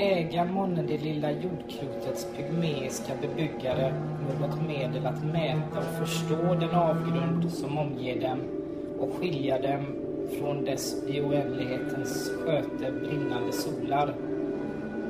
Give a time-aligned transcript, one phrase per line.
[0.00, 3.94] Äga månne det lilla jordklotets pygmeiska bebyggare
[4.40, 8.38] något medel att mäta och förstå den avgrund som omger dem
[8.98, 9.86] och skilja dem
[10.38, 14.14] från dess i oändlighetens sköte brinnande solar.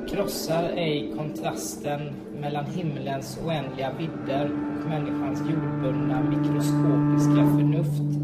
[0.09, 2.01] Krossar ej kontrasten
[2.41, 8.19] mellan himlens oändliga vidder och människans jordbundna mikroskopiska förnuft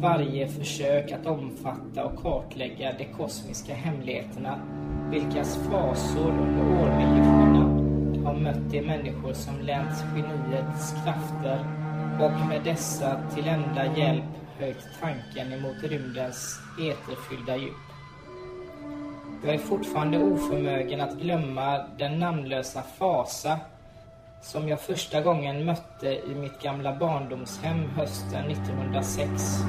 [0.00, 4.58] varje försök att omfatta och kartlägga de kosmiska hemligheterna
[5.14, 7.64] vilkas fasor under årmiljonerna
[8.26, 11.66] har mött de människor som länt geniets krafter
[12.20, 14.24] och med dessa till enda hjälp
[14.58, 17.72] höjt tanken emot rymdens eterfyllda djup.
[19.44, 23.58] Jag är fortfarande oförmögen att glömma den namnlösa fasa
[24.42, 29.64] som jag första gången mötte i mitt gamla barndomshem hösten 1906.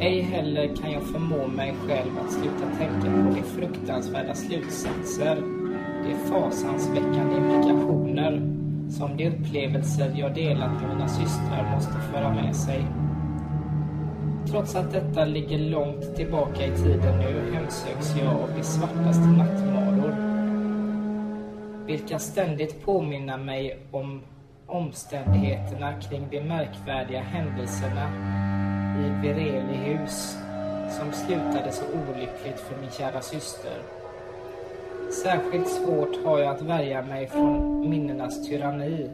[0.00, 5.36] Ej heller kan jag förmå mig själv att sluta tänka på de fruktansvärda slutsatser,
[6.04, 8.32] de fasansväckande implikationer
[8.90, 12.86] som de upplevelser jag delat med mina systrar måste föra med sig.
[14.50, 20.14] Trots att detta ligger långt tillbaka i tiden nu hemsöks jag av de svartaste nattmaror.
[21.86, 24.22] Vilka ständigt påminner mig om
[24.66, 28.10] omständigheterna kring de märkvärdiga händelserna
[29.04, 30.36] i Verelihus,
[30.98, 33.78] som slutade så olyckligt för min kära syster.
[35.22, 39.10] Särskilt svårt har jag att värja mig från minnenas tyranni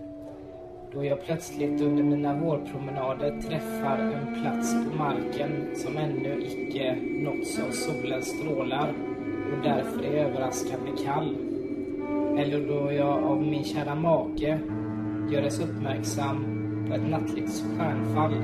[0.95, 7.59] då jag plötsligt under mina vårpromenader träffar en plats på marken som ännu icke nåtts
[7.59, 8.89] av solens strålar
[9.53, 11.37] och därför är överraskande kall.
[12.39, 14.59] Eller då jag av min kära make
[15.33, 16.45] göres uppmärksam
[16.89, 18.35] på ett nattligt stjärnfall.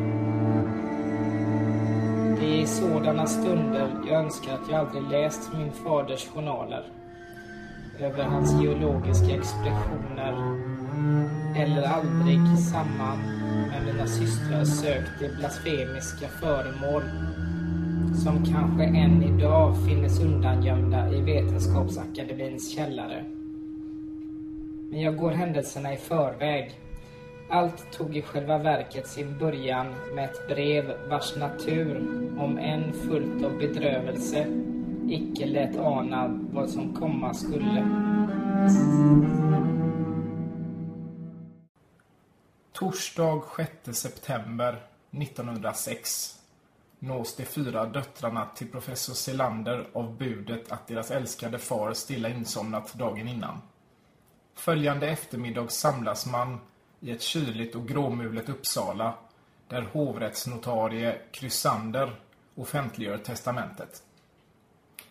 [2.40, 6.84] Det är i sådana stunder jag önskar att jag aldrig läst min faders journaler
[8.00, 10.32] över hans geologiska expeditioner
[11.56, 13.18] eller aldrig samman
[13.68, 17.02] med mina systrar sökt de blasfemiska föremål
[18.24, 23.24] som kanske än idag finnes undangömda i Vetenskapsakademins källare.
[24.90, 26.72] Men jag går händelserna i förväg.
[27.50, 31.96] Allt tog i själva verket sin början med ett brev vars natur,
[32.38, 34.46] om än fullt av bedrövelse,
[35.08, 37.88] icke lät ana vad som komma skulle.
[42.72, 46.38] Torsdag 6 september 1906
[46.98, 52.94] nås de fyra döttrarna till professor Selander av budet att deras älskade far stilla insomnat
[52.94, 53.60] dagen innan.
[54.54, 56.60] Följande eftermiddag samlas man
[57.00, 59.14] i ett kyligt och gråmulet Uppsala
[59.68, 62.20] där hovrättsnotarie Krysander
[62.54, 64.02] offentliggör testamentet.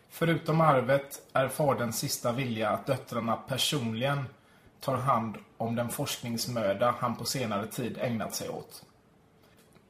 [0.09, 4.25] Förutom arvet är faderns sista vilja att döttrarna personligen
[4.79, 8.83] tar hand om den forskningsmöda han på senare tid ägnat sig åt.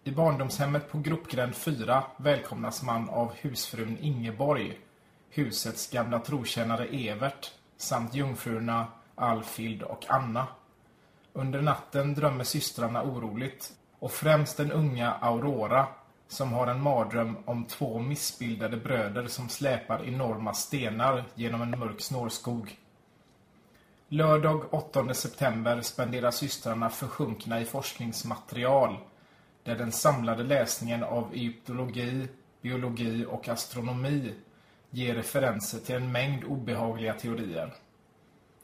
[0.03, 4.79] I barndomshemmet på Gropgränd 4 välkomnas man av husfrun Ingeborg,
[5.29, 10.47] husets gamla trotjänare Evert samt jungfrurna Alfild och Anna.
[11.37, 15.87] Under natten drömmer systrarna oroligt och främst den unga Aurora
[16.27, 22.01] som har en mardröm om två missbildade bröder som släpar enorma stenar genom en mörk
[22.01, 22.77] snårskog.
[24.07, 28.97] Lördag 8 september spenderar systrarna försjunkna i forskningsmaterial
[29.63, 32.27] där den samlade läsningen av egyptologi,
[32.61, 34.33] biologi och astronomi
[34.89, 37.73] ger referenser till en mängd obehagliga teorier.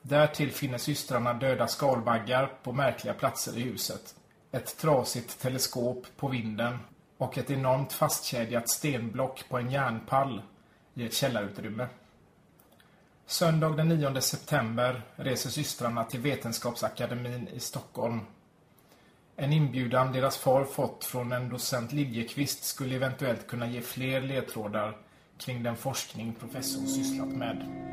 [0.05, 4.15] Därtill finner systrarna döda skalbaggar på märkliga platser i huset.
[4.51, 6.79] Ett trasigt teleskop på vinden
[7.17, 10.41] och ett enormt fastkedjat stenblock på en järnpall
[10.93, 11.87] i ett källarutrymme.
[13.25, 18.19] Söndag den 9 september reser systrarna till Vetenskapsakademin i Stockholm.
[19.35, 24.97] En inbjudan deras far fått från en docent Liljekvist skulle eventuellt kunna ge fler ledtrådar
[25.37, 27.83] kring den forskning professorn sysslat med.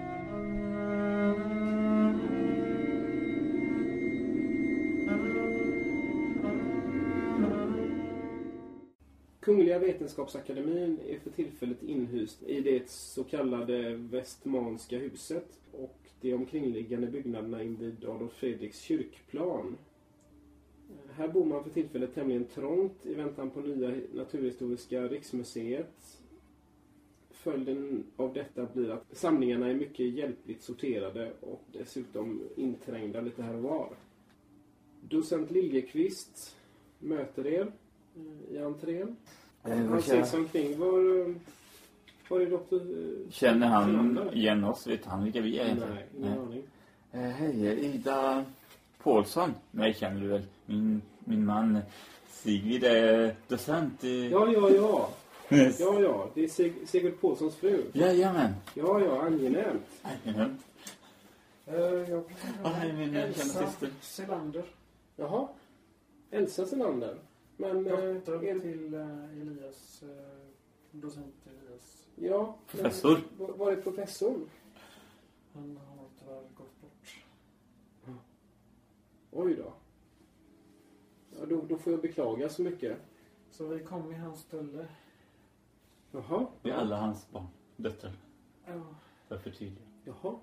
[9.50, 17.06] Kungliga Vetenskapsakademin är för tillfället inhyst i det så kallade Västmanska huset och de omkringliggande
[17.06, 19.76] byggnaderna invid Adolf Fredriks kyrkplan.
[21.12, 26.22] Här bor man för tillfället tämligen trångt i väntan på nya Naturhistoriska riksmuseet.
[27.30, 33.54] Följden av detta blir att samlingarna är mycket hjälpligt sorterade och dessutom inträngda lite här
[33.54, 33.96] och var.
[35.00, 36.56] Docent Liljekvist
[36.98, 37.72] möter er
[38.50, 39.16] i entrén.
[39.62, 40.78] Han vad ser kär- sig omkring.
[40.78, 41.34] Var,
[42.28, 42.80] Var är doktor...
[43.30, 44.86] Känner han igen oss?
[44.86, 45.64] Vet han vilka vi är?
[45.64, 45.94] egentligen?
[45.94, 46.62] Nej, ingen aning.
[47.12, 48.44] Eh, Hej, Ida
[49.02, 49.54] Paulsson.
[49.70, 50.42] Mig känner du väl?
[50.66, 51.78] Min, min man
[52.30, 54.28] Sigrid är docent i...
[54.30, 55.10] Ja, ja, ja.
[55.78, 56.28] Ja, ja.
[56.34, 57.82] Det är Sig- Sigurd Paulssons fru.
[57.92, 58.54] Jajamän.
[58.74, 59.22] Ja, ja.
[59.22, 59.82] Angenämt.
[60.24, 60.58] Jajamän.
[61.66, 61.74] Eh,
[62.10, 62.22] Jag
[62.62, 63.66] Ja, hej, min Elsa.
[64.00, 64.62] Selander.
[65.16, 65.48] Jaha.
[66.30, 67.14] Elsa Selander.
[67.60, 67.86] Men...
[67.86, 70.36] eh, Dotter är- till eh, Elias, eh,
[70.90, 72.08] docent Elias.
[72.16, 72.56] Ja.
[72.72, 73.18] men Professor.
[73.38, 74.50] Var, var är professorn?
[75.52, 77.24] Han har tyvärr gått bort.
[79.30, 79.72] Oj då.
[81.38, 82.98] Ja, då, då får jag beklaga så mycket.
[83.50, 84.88] Så vi kom i hans ställe.
[86.10, 86.46] Jaha.
[86.62, 87.46] Vi är alla hans barn.
[87.76, 88.12] Döttrar.
[88.66, 88.82] Ja,
[89.28, 89.86] För att förtydliga.
[90.04, 90.36] Jaha.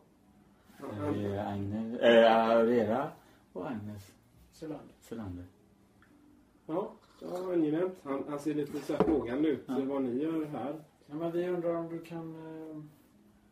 [0.80, 3.12] Ja, Agnes, äh, Vera
[3.54, 4.14] och Agnes
[4.52, 4.96] Selander.
[5.00, 5.46] Selander.
[6.66, 6.92] ja,
[7.22, 7.94] ja angenämt.
[8.04, 9.64] Han, han ser lite så här frågande ut.
[9.68, 9.80] Ja.
[9.86, 10.84] Vad ni gör här.
[11.08, 12.82] Ja, men vi undrar om du kan eh,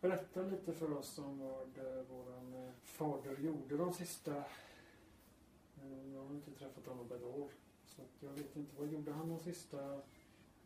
[0.02, 4.32] berätta lite för oss om vad eh, våran eh, fader gjorde de sista...
[4.36, 7.50] Eh, jag har inte träffat honom på ett år.
[7.86, 10.00] Så att jag vet inte, vad gjorde han de sista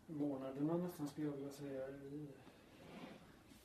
[0.07, 1.89] månaderna nästan skulle jag vilja säga.
[1.89, 2.27] I,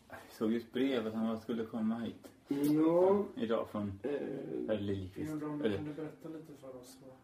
[0.09, 3.25] Vi såg ju ett brev att han skulle komma hit Ja.
[3.37, 5.33] idag från Eh, herr vi Liljeqvist.
[5.33, 7.15] undrar om du kunde berätta lite för oss vad,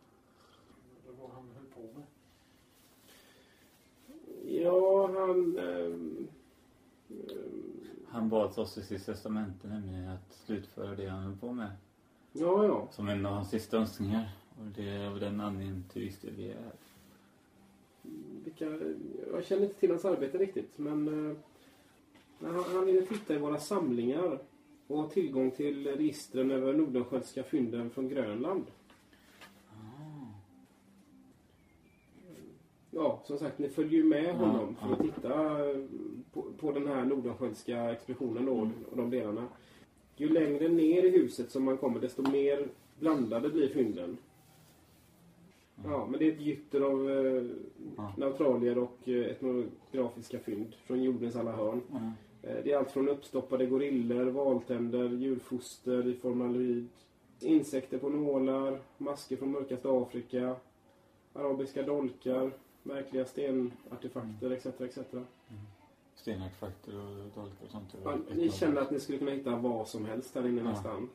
[1.20, 2.06] vad han höll på med.
[4.62, 5.58] ja, han...
[5.58, 6.28] ehm,
[7.08, 11.70] ehm, Han bad oss i sitt testamente nämligen att slutföra det han höll på med.
[12.32, 12.88] ja, ja.
[12.90, 14.28] Som en av hans sista önskningar.
[14.58, 16.72] Och det är av den anledningen till viss del vi är här.
[18.44, 18.64] Vilka,
[19.32, 21.36] jag känner inte till hans arbete riktigt, men
[22.40, 24.38] men han, han ville titta i våra samlingar
[24.86, 28.66] och ha tillgång till registren över Nordenskiöldska fynden från Grönland.
[33.02, 35.76] Ja, som sagt, ni följer ju med honom för att titta eh,
[36.32, 38.70] på, på den här Nordenskiöldska expeditionen då, Mm.
[38.90, 39.46] och de delarna.
[40.16, 42.68] Ju längre ner i huset som man kommer, desto mer
[42.98, 44.16] blandade blir fynden.
[45.84, 47.42] Ja, men det är ett gytter av eh,
[47.96, 48.12] Ja.
[48.16, 51.80] neutralier och eh, etnografiska fynd från jordens alla hörn.
[51.92, 51.98] Ja.
[52.48, 56.88] Eh, Det är allt från uppstoppade gorillor, valtänder, djurfoster i formaldehyd,
[57.40, 60.56] insekter på nålar, masker från mörkaste Afrika,
[61.32, 62.50] arabiska dolkar,
[62.82, 64.66] märkliga stenartefakter etc.
[64.66, 64.98] etc.
[66.14, 67.94] Stenartefakter och dolkar och sånt.
[68.04, 70.68] Ja, ni kände att ni skulle kunna hitta vad som helst där inne Ja.
[70.70, 71.08] nästan.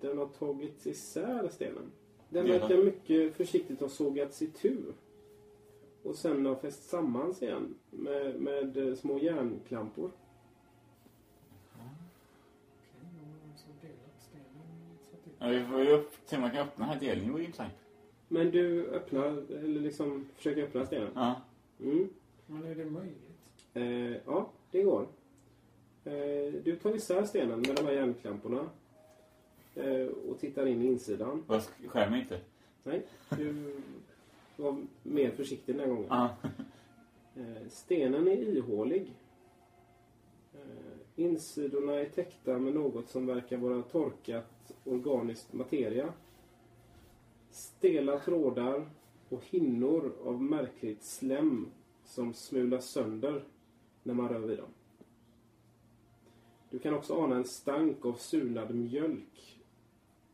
[0.00, 1.92] den har tagits isär, stenen.
[2.28, 2.58] Den Ja.
[2.58, 4.94] verkar mycket försiktigt ha sågats i tur.
[6.02, 10.10] Och sen har fäst sammans igen med, med eh, små järnklampor.
[15.38, 17.26] Ja, vi får ju upp, se om man kan öppna den här delningen.
[17.26, 17.72] Det vore intressant.
[18.28, 21.10] Men du öppnar, eller liksom försöker öppna stenen.
[21.14, 21.40] Ja.
[21.80, 22.08] Mm.
[22.46, 23.30] Men är det möjligt?
[23.74, 25.06] Eh, ja, det går.
[26.06, 28.70] Eh, du tar isär stenen med de här järnklamporna.
[29.74, 31.44] Eh, och tittar in i insidan.
[31.48, 32.40] Sk- skär mig inte.
[32.82, 33.74] Nej, du
[34.56, 36.06] var mer försiktig den här gången.
[36.08, 36.36] Ja.
[37.38, 39.12] Eh, stenen är ihålig.
[41.16, 46.12] Insidorna är täckta med något som verkar vara torkat organiskt materia.
[47.50, 48.86] Stela trådar
[49.28, 51.66] och hinnor av märkligt slem
[52.04, 53.44] som smulas sönder
[54.02, 54.68] när man rör vid dem.
[56.76, 59.58] Du kan också ana en stank av surnad mjölk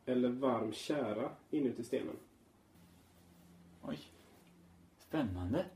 [0.07, 2.17] eller varm kära inuti stenen.
[3.83, 3.99] Oj.
[4.99, 5.67] Spännande.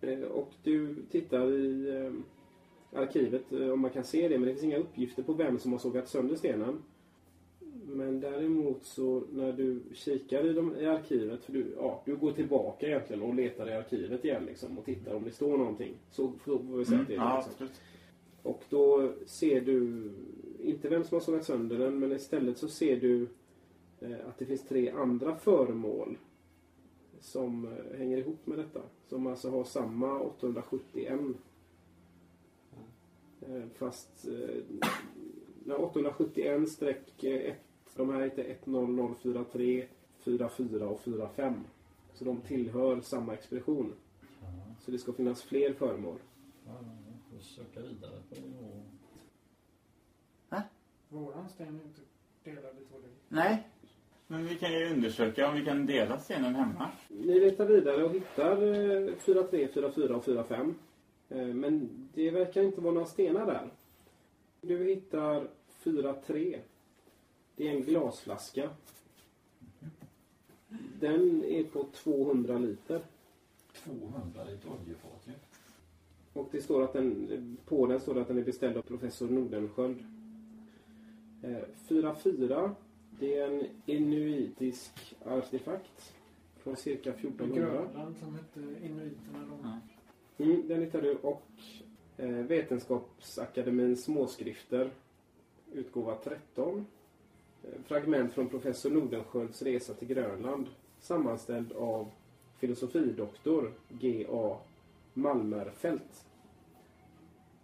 [0.00, 2.12] Eh, Och du tittar i eh,
[3.00, 5.72] arkivet eh, om man kan se det, men det finns inga uppgifter på vem som
[5.72, 6.82] har sågat sönder stenen.
[7.86, 12.32] Men däremot så när du kikar i, de, i arkivet, för du, ja, du går
[12.32, 15.94] tillbaka egentligen och letar i arkivet igen liksom, och tittar om det står någonting.
[16.10, 17.02] Så får vi säga Mm.
[17.02, 17.52] att det är Ja, liksom.
[17.52, 17.80] absolut.
[18.48, 20.10] Och då ser du
[20.60, 23.28] inte vem som har sågat sönder den, men istället så ser du
[24.00, 26.18] eh, att det finns tre andra föremål
[27.20, 28.80] som eh, hänger ihop med detta.
[29.08, 31.20] Som alltså har samma 871.
[33.40, 34.80] Eh, fast eh,
[35.64, 37.56] ja, 871 streck 1.
[37.96, 39.86] De här heter 10043,
[40.18, 41.54] 44 och 45.
[42.14, 43.92] Så de tillhör samma expedition.
[44.80, 46.18] Så det ska finnas fler föremål.
[46.66, 46.97] Jag
[47.38, 48.84] får söka vidare på det och...
[51.10, 52.00] Våran sten är inte
[52.44, 53.16] delad i två delar.
[53.28, 53.68] Nej.
[54.26, 56.90] Men vi kan ju undersöka om vi kan dela stenen hemma.
[57.08, 60.74] Ni letar vidare och hittar eh, 43, 44 och 45.
[61.28, 63.70] Eh, Men det verkar inte vara några stenar där.
[64.60, 66.60] Du hittar 43.
[67.56, 68.70] Det är en glasflaska.
[71.00, 73.00] Den är på 200 liter.
[73.84, 75.32] 200 i ett oljefat ju.
[76.38, 79.28] Och det står att den, på den står det att den är beställd av professor
[79.28, 80.04] Nordenskjöld.
[81.42, 81.56] Eh,
[81.88, 82.70] 4-4,
[83.20, 86.14] det är en inuitisk artefakt
[86.56, 87.60] från cirka I 1400.
[87.60, 89.80] Grönland som hette inuiterna.
[90.38, 90.44] Ja.
[90.44, 91.14] Mm, den hittar du.
[91.14, 91.50] Och
[92.16, 94.90] eh, Vetenskapsakademins småskrifter,
[95.72, 96.86] utgåva 13.
[97.62, 100.66] Eh, fragment från professor Nordenskjölds resa till Grönland,
[101.00, 102.10] sammanställd av
[102.58, 104.56] filosofidoktor G.A.
[105.14, 106.27] Malmerfelt.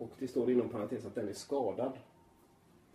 [0.04, 1.92] Och det står inom parentes att den är skadad.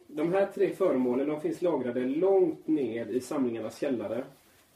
[0.07, 4.23] De här tre föremålen de finns lagrade långt ner i samlingarnas källare.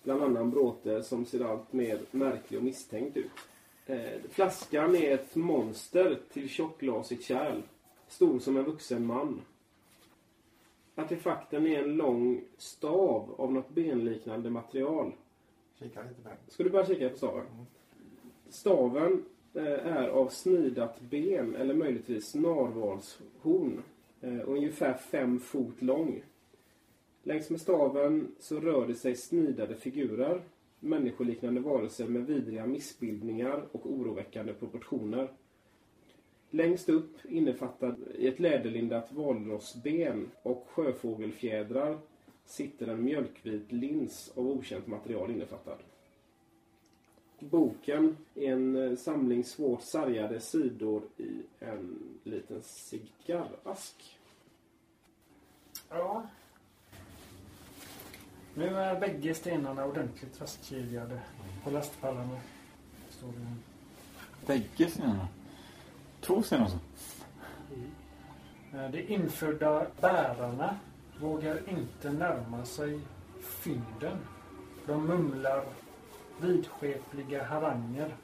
[0.03, 3.31] Bland annan bråte som ser allt mer märklig och misstänkt ut.
[3.85, 7.61] Eh, flaskan är ett monster till tjockglasigt kärl.
[8.07, 9.41] Stor som en vuxen man.
[10.95, 15.11] Artefakten är en lång stav av något benliknande material.
[15.79, 16.37] Kika lite på den.
[16.47, 17.45] Ska du bara kika på staven?
[18.49, 23.83] Staven eh, Eh, är av snidat ben eller möjligtvis narvalshorn.
[24.22, 26.24] Eh, ungefär fem fot lång.
[27.24, 30.41] Längs med staven så rör det sig snidade figurer.
[30.79, 35.31] Människoliknande varelser med vidriga missbildningar och oroväckande proportioner.
[36.50, 41.98] Längst upp innefattad i ett läderlindat valrossben och sjöfågelfjädrar
[42.45, 45.77] sitter en mjölkvit lins av okänt material innefattad.
[47.50, 54.17] Boken är en eh, samling svårt sargade sidor i en liten cigarrask.
[55.89, 56.23] Ja.
[58.55, 61.19] Nu är bägge stenarna ordentligt fastkedjade
[61.63, 62.39] på lastpallarna.
[63.09, 63.55] Står det.
[64.47, 65.27] Bägge stenarna.
[66.21, 66.79] Två stenar alltså.
[68.73, 70.77] Eh, De infödda bärarna
[71.19, 73.00] vågar inte närma sig
[73.41, 74.17] fynden.
[74.85, 75.65] De mumlar
[76.41, 78.15] vidskepliga haranger.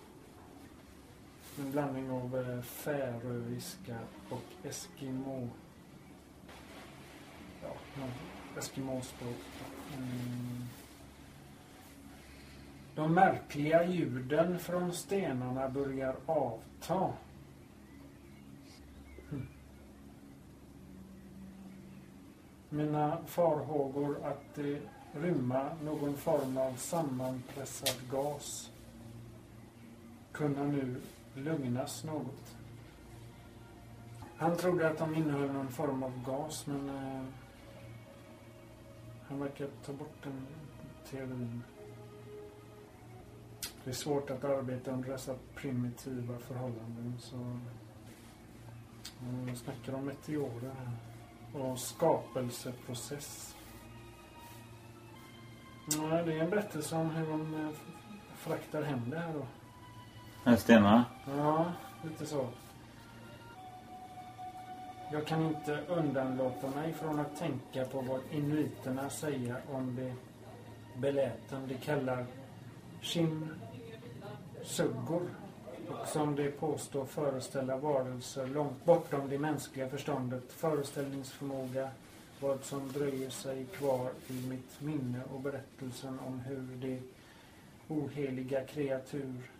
[1.59, 3.97] En blandning av eh, färöiska
[4.29, 5.49] och eskimo...
[7.63, 7.73] Ja,
[8.57, 9.37] eskimospråk.
[9.97, 10.67] Mm.
[12.95, 17.13] De märkliga ljuden från stenarna börjar avta.
[19.29, 19.47] Hm.
[22.69, 24.81] Mina farhågor att det
[25.13, 28.71] rymma någon form av sammanpressad gas
[30.31, 31.01] kunna nu
[31.33, 32.55] lugnas något.
[34.37, 37.23] Han trodde att de innehöll någon form av gas men eh,
[39.27, 40.47] han verkar ta bort den
[41.09, 41.63] teorin.
[43.83, 47.35] Det är svårt att arbeta under dessa primitiva förhållanden så
[49.21, 50.91] eh, snackar om meteorer här
[51.61, 53.55] och skapelseprocess.
[55.98, 57.69] Ja, det är en berättelse om hur de eh,
[58.38, 60.58] fraktar hem det här då.
[60.58, 61.05] Stenarna.
[61.38, 61.65] Ja,
[62.03, 62.48] lite så.
[65.12, 70.13] Jag kan inte undanlåta mig från att tänka på vad inuiterna säger om det
[71.00, 72.25] beläten de kallar
[73.01, 73.50] shin
[74.63, 75.29] suggor
[75.89, 81.89] och som de påstår föreställa varelser långt bortom det mänskliga förståndet, föreställningsförmåga,
[82.39, 87.00] vad som dröjer sig kvar i mitt minne och berättelsen om hur det
[87.88, 89.51] oheliga kreatur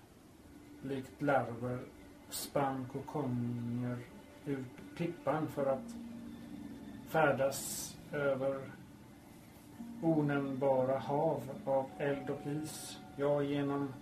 [0.84, 1.80] likt larver
[2.30, 3.98] spann kokonger
[4.46, 4.66] ur
[4.98, 5.96] klippan för att
[7.10, 8.62] färdas över
[10.02, 13.94] onämnbara hav av eld och is, ja genom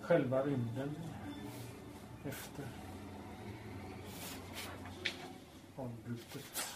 [0.00, 0.96] själva rymden.
[2.24, 2.64] efter
[5.76, 6.67] avbrutet.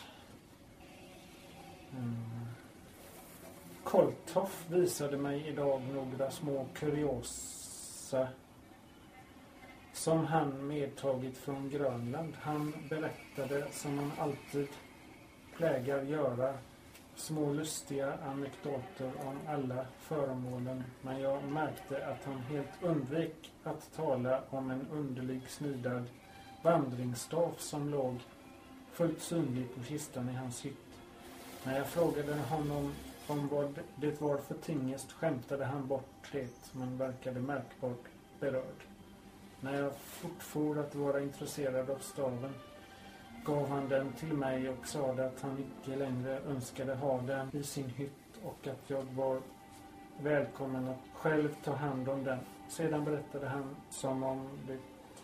[3.84, 8.28] Koltoff Kolthoff visade mig idag några små kuriosa
[9.92, 12.34] som han medtagit från Grönland.
[12.40, 14.68] Han berättade som han alltid
[15.56, 16.54] plägar göra
[17.14, 24.42] små lustiga anekdoter om alla föremålen men jag märkte att han helt undvek att tala
[24.50, 26.04] om en underlig snidad
[26.62, 28.20] vandringsstav som låg
[28.92, 30.91] fullt synlig på kistan i hans hytt.
[31.64, 32.92] När jag frågade honom
[33.26, 38.04] om vad det var för tingest skämtade han bort det men verkade märkbart
[38.40, 38.84] berörd.
[39.60, 42.54] När jag fortfor att vara intresserad av staven
[43.44, 47.62] gav han den till mig och sade att han icke längre önskade ha den i
[47.62, 49.40] sin hytt och att jag var
[50.20, 52.38] välkommen att själv ta hand om den.
[52.68, 54.78] Sedan berättade han som om det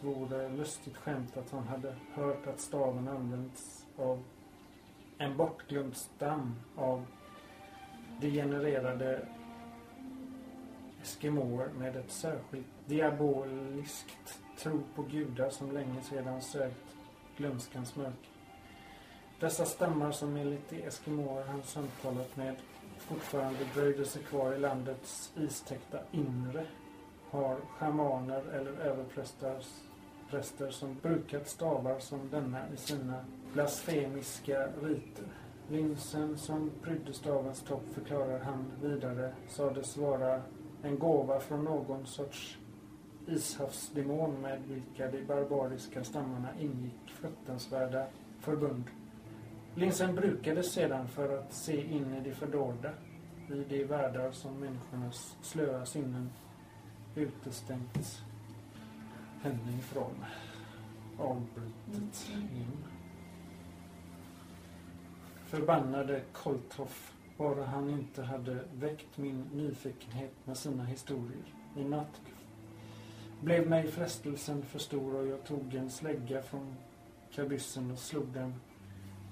[0.07, 4.23] vore lustigt skämt att han hade hört att staven används av
[5.18, 7.06] en bortglömd stam av
[8.20, 9.28] degenererade
[11.02, 16.96] eskimoer med ett särskilt diaboliskt tro på gudar som länge sedan sökt
[17.37, 18.30] glömskans mörker.
[19.40, 22.56] Dessa stammar som enligt de eskimoer han samtalat med
[22.98, 26.66] fortfarande dröjde sig kvar i landets istäckta inre
[27.30, 29.66] har schamaner eller överprästars
[30.30, 35.26] präster som brukat stavar som denna i sina blasfemiska riter.
[35.70, 40.42] Linsen som prydde stavens topp förklarar han vidare sades vara
[40.82, 42.58] en gåva från någon sorts
[43.26, 48.06] ishavsdemon med vilka de barbariska stammarna ingick fruktansvärda
[48.40, 48.85] förbund.
[49.75, 52.91] Linsen brukades sedan för att se in i det fördolda,
[53.49, 56.30] i de världar som människornas slöa sinnen
[57.14, 58.23] utestängts
[59.42, 60.24] henne ifrån.
[61.18, 62.84] Avbrutet igen.
[65.46, 71.54] Förbannade Kolthoff bara han inte hade väckt min nyfikenhet med sina historier.
[71.76, 72.20] I natt
[73.40, 76.76] blev mig frestelsen för stor och jag tog en slägga från
[77.30, 78.54] kabyssen och slog den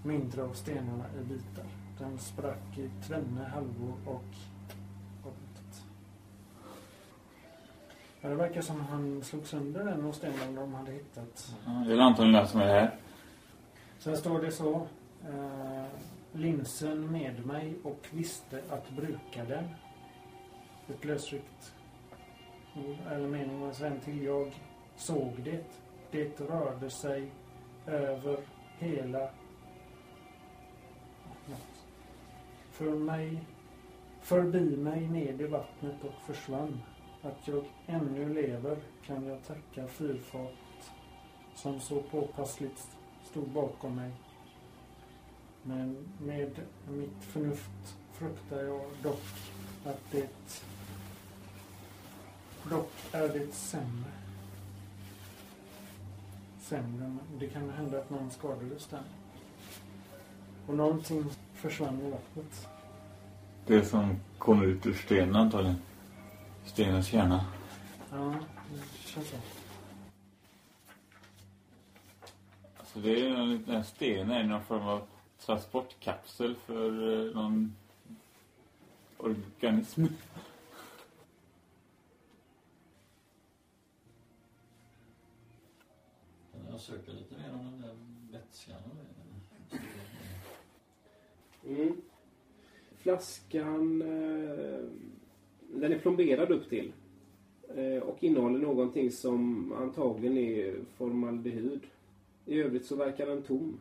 [0.05, 1.67] mindre av stenarna i bitar.
[1.99, 4.35] Den sprack i tvenne halvor och
[5.23, 5.85] avbrutet.
[8.27, 11.55] Ja, det verkar som han slog sönder den av stenen de hade hittat.
[11.67, 12.97] Ja, det är antagligen det som är här.
[13.99, 14.87] Sen står det så.
[15.29, 15.85] Eh,
[16.33, 19.65] linsen med mig och visste att bruka den.
[20.89, 21.75] Ett lösryckt
[23.11, 24.53] eller mening var sen till jag
[24.97, 25.65] såg det.
[26.11, 27.31] Det rörde sig
[27.87, 28.39] över
[28.79, 29.31] hela
[32.71, 33.41] för mig
[34.21, 36.83] förbi mig ned i vattnet och försvann.
[37.23, 38.77] Att jag ännu lever
[39.07, 40.53] kan jag tacka fyrfart
[41.55, 42.87] som så påpassligt
[43.31, 44.11] stod bakom mig.
[45.63, 49.23] Men med mitt förnuft fruktar jag dock
[49.85, 50.29] att det
[52.71, 54.11] dock är det sämre.
[56.61, 57.17] Sämre.
[57.39, 59.03] Det kan hända att någon skadades där.
[60.67, 61.25] Och någonting
[61.55, 62.69] försvann i vattnet.
[63.67, 65.77] Det som kommer ut ur stenen antagligen.
[66.67, 67.47] Stenens kärna.
[68.11, 68.35] Ja,
[68.73, 69.37] det känns så.
[72.77, 75.07] Alltså det är en liten sten är någon form av
[75.39, 77.77] transportkapsel för eh, någon
[79.17, 80.05] organism.
[86.53, 88.81] Kan jag söka lite mer om den där vätskan?
[91.65, 92.01] Mm.
[92.97, 94.85] Flaskan eh,
[95.81, 96.93] den är plomberad upp till
[97.77, 101.81] eh, och innehåller någonting som antagligen är formaldehyd.
[102.47, 103.79] I övrigt så verkar den tom.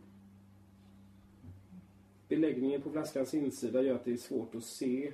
[2.28, 5.12] Beläggningen på flaskans insida gör att det är svårt att se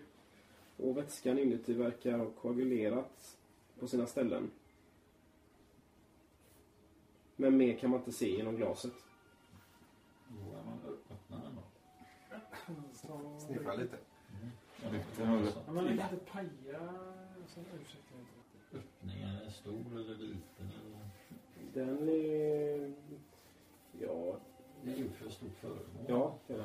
[0.78, 3.38] och vätskan inuti verkar ha koagulerat
[3.80, 4.52] på sina ställen.
[7.36, 8.94] Men mer kan man inte se genom glaset.
[10.28, 13.39] Då är man öppnar den då.
[13.39, 13.98] Sniffa lite.
[14.92, 15.58] Lite något.
[15.68, 16.80] Ja, men lite paja...
[18.74, 21.10] Öppningen är stor eller liten eller?
[21.74, 22.94] Den är...
[24.02, 24.36] Ja,
[24.84, 26.06] Det är gjort för stort föremål.
[26.08, 26.64] ja, det är det.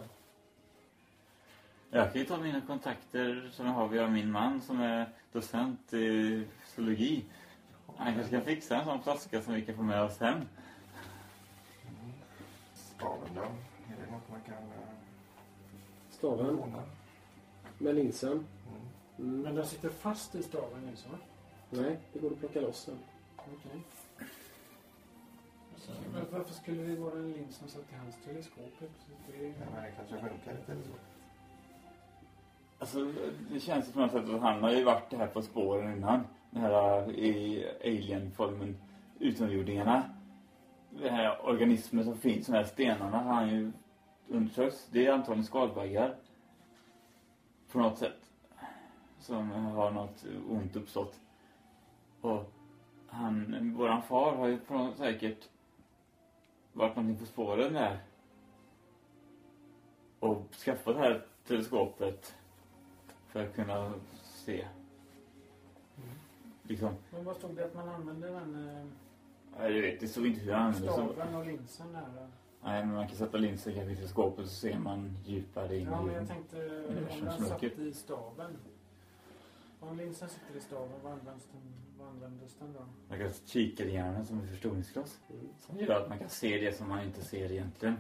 [1.91, 5.95] Jag kan ju ta mina kontakter som jag har via min man som är docent
[5.95, 7.25] i zoologi.
[7.97, 10.41] Han kanske kan fixa en sån flaska som vi kan få med oss hem.
[12.75, 13.41] Staven då?
[13.43, 14.89] Är det något man kan eh,
[16.11, 16.83] Staven låna?
[17.79, 18.33] Med linsen.
[18.33, 18.45] Mm.
[19.19, 19.43] Mm.
[19.43, 21.09] Men den sitter fast i staven nu så?
[21.71, 22.99] Nej, det går att plocka loss den.
[23.37, 23.81] Okej.
[25.77, 28.73] Så, Men varför skulle det vara en lins som satt i hans teleskop?
[28.79, 30.91] Det är- Ja, men det kanske funkar lite eller så.
[32.79, 33.13] Alltså,
[33.53, 36.21] det känns på något sätt att han har ju varit här på spåren innan.
[36.51, 38.77] Den här i alien-formen,
[39.19, 40.03] utomjordingarna.
[40.91, 43.73] Den här organismen som finns, de här stenarna har han ju
[44.29, 44.89] undersökt.
[44.91, 46.15] Det är antagligen skalbaggar.
[47.77, 48.31] På något sätt.
[49.19, 51.21] Som har något ont uppstått.
[52.21, 52.53] Och
[53.07, 55.49] han, våran far har ju på något säkert
[56.73, 57.99] varit någonting på spåren där.
[60.21, 62.35] Och skaffat det här teleskopet
[63.27, 64.67] för att kunna se.
[66.63, 68.69] Liksom, Men vad stod det att man använde den
[69.59, 72.29] eh, jag vet, det stod inte hur han använde staven och linsen där?
[72.67, 76.03] Nej, men man kan sätta linser kanske i teleskopet så ser man djupare in Ja,
[76.03, 76.57] men jag tänkte
[76.89, 78.57] om den satt i staven.
[79.81, 81.61] Om linsen sitter i staven, vad används den,
[81.99, 82.81] vad användes den då?
[83.09, 85.21] Man kan kika i hjärnan som ett förstoringsglas.
[85.59, 87.97] Som gör att man kan se det som man inte ser egentligen.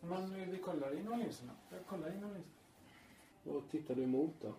[0.00, 1.52] Men vi kollar in linserna.
[1.70, 2.44] Jag kollar in linserna.
[3.42, 4.52] Vad tittar du emot då?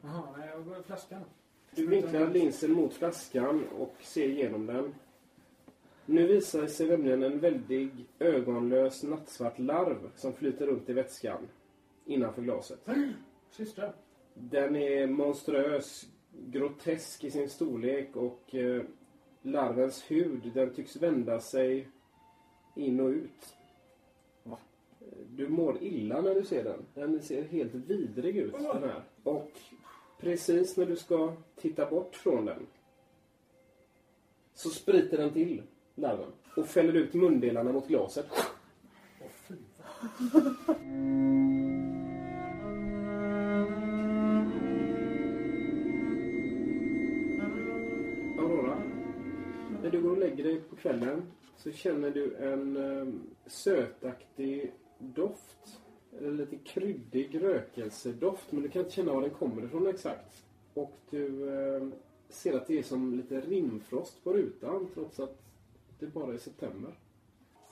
[0.00, 1.24] Jaha, nej, jag går i flaskan.
[1.70, 4.94] Du vinklar linsen mot flaskan och ser igenom den.
[6.06, 11.48] Nu visar sig nämligen en väldig ögonlös nattsvart larv som flyter runt i vätskan
[12.04, 12.88] innanför glaset.
[13.50, 13.94] Systrar.
[14.34, 16.06] Den är monströs,
[16.46, 18.82] grotesk i sin storlek och eh,
[19.42, 21.88] larvens hud den tycks vända sig
[22.74, 23.56] in och ut.
[24.42, 24.58] Va?
[25.30, 26.86] Du mår illa när du ser den.
[26.94, 29.02] Den ser helt vidrig ut den här.
[29.22, 29.50] Och
[30.20, 32.66] precis när du ska titta bort från den
[34.54, 35.62] så spriter den till
[35.94, 38.26] nerven och fäller ut mundelarna mot glaset.
[39.20, 39.54] Åh fy.
[48.38, 48.82] Aurora,
[49.82, 51.22] när du går och lägger dig på kvällen
[51.56, 55.80] så känner du en um, sötaktig doft.
[56.18, 60.44] Eller lite kryddig rökelsedoft, men du kan inte känna var den kommer ifrån exakt.
[60.74, 61.92] Och du ehm,
[62.28, 65.44] ser att det är som lite rimfrost på rutan trots att
[65.98, 66.98] det bara är september.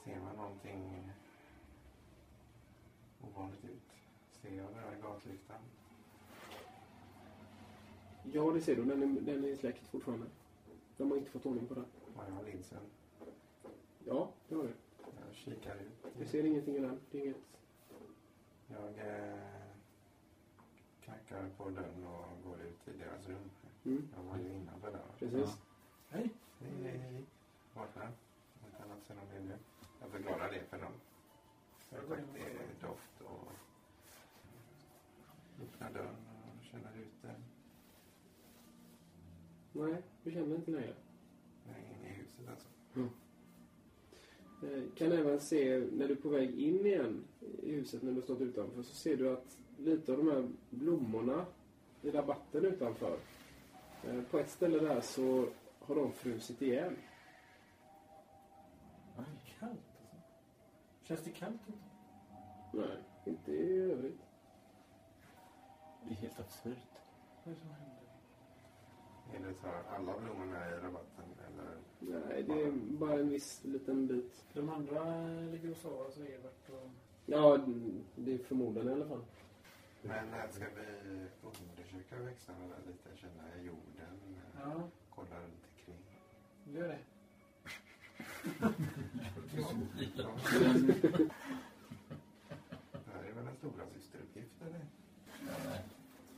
[0.04, 1.10] Ser man någonting
[3.20, 3.92] ovanligt ut?
[4.30, 5.58] Ser jag den här gatlyktan?
[8.32, 8.84] Ja, det ser du.
[8.84, 10.26] Den är, den är släckt fortfarande.
[10.96, 11.84] De har inte fått ordning på den.
[12.16, 12.78] Har jag linsen?
[14.04, 14.72] Ja, det har du.
[15.26, 16.06] Jag kikar ut.
[16.18, 17.00] Du ser ingenting i den.
[17.10, 17.36] Det är inget...
[18.66, 19.38] Jag eh,
[21.04, 23.50] knackar på dörren och går ut i deras rum.
[23.84, 25.02] Mm, Jag var ju innanför där.
[25.18, 25.58] precis.
[26.08, 26.30] Hej.
[26.60, 27.24] Hej, hej, hej.
[27.74, 28.08] Vakna.
[28.68, 29.52] Utan att se någon bild.
[30.00, 30.92] Jag förklarar det för dem.
[31.90, 31.96] Det
[32.40, 33.52] är doft och
[35.62, 36.16] öppnar dörren
[36.58, 37.42] och känner ut den.
[39.72, 40.94] Nej, du känner inte längre.
[41.66, 42.68] Nej, inne i huset alltså.
[44.66, 47.24] Eh, Kan även se när du är på väg in igen
[47.62, 51.46] i huset när du stått utanför så ser du att lite av de här blommorna
[52.02, 53.18] i rabatten utanför
[54.04, 56.94] eh, på ett ställe där så har de frusit ihjäl.
[59.58, 60.16] Kallt alltså.
[61.12, 61.60] Känns det kallt?
[61.66, 61.78] inte?
[62.72, 64.20] Nej, inte i övrigt.
[66.04, 66.78] Det är helt absurt.
[67.44, 69.54] Vad är det som händer?
[69.60, 71.78] Så här alla blommorna i rabatten eller?
[71.98, 74.44] Nej, det är bara en viss liten bit.
[74.52, 76.90] De andra ligger och sover, alltså Evert och...
[77.26, 77.58] Ja,
[78.16, 79.24] det är förmodligen i alla fall.
[80.02, 83.16] Men när ska vi undersöka växterna lite?
[83.16, 84.20] Känna jorden?
[84.60, 86.04] Ja, Kolla runt omkring?
[86.76, 86.98] gör det.
[88.42, 88.50] Det
[93.12, 94.80] här är väl en stora systeruppgift eller?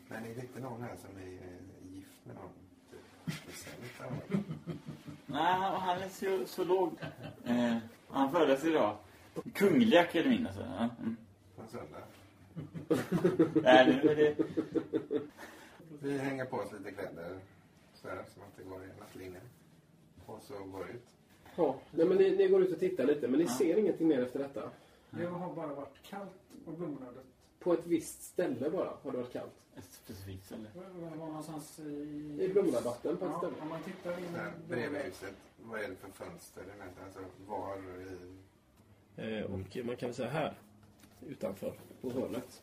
[0.09, 2.51] Men är det inte någon här som är eh, gift med någon?
[2.91, 3.01] Typ
[5.27, 6.93] Nej, han, han är så, så låg.
[7.45, 7.77] Eh,
[8.09, 8.97] han föddes idag.
[9.55, 10.63] Kungliga akademin alltså.
[10.63, 10.89] Ja.
[10.99, 11.17] Mm.
[11.57, 12.05] på söndag?
[13.63, 14.37] Nej, det...
[16.03, 17.39] Vi hänger på oss lite kläder
[17.95, 19.43] så här som att det går i nattlinjen.
[20.27, 21.14] Och så går ut.
[21.57, 23.51] Ja, nej, men ni, ni går ut och tittar lite men ni Ja.
[23.59, 24.71] ser ingenting mer efter detta.
[25.11, 26.31] Det har bara varit kallt
[26.67, 27.25] och dött.
[27.59, 29.53] På ett visst ställe bara har det varit kallt.
[29.77, 30.69] Ett specifikt ställe.
[30.95, 31.83] Var någonstans i...
[32.41, 33.55] I blomrabatten på ett Ja, ställe.
[33.63, 34.37] om man tittar in...
[34.69, 35.35] Bredvid huset.
[35.63, 36.63] Vad är det för fönster?
[37.05, 39.39] Alltså var i...
[39.39, 40.55] Eh, och man kan väl säga här.
[41.29, 41.73] Utanför.
[42.01, 42.63] På hörnet.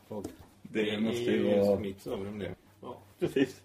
[0.61, 1.79] Det måste ju vara...
[1.79, 2.55] mitt sovrum det.
[3.19, 3.61] Precis.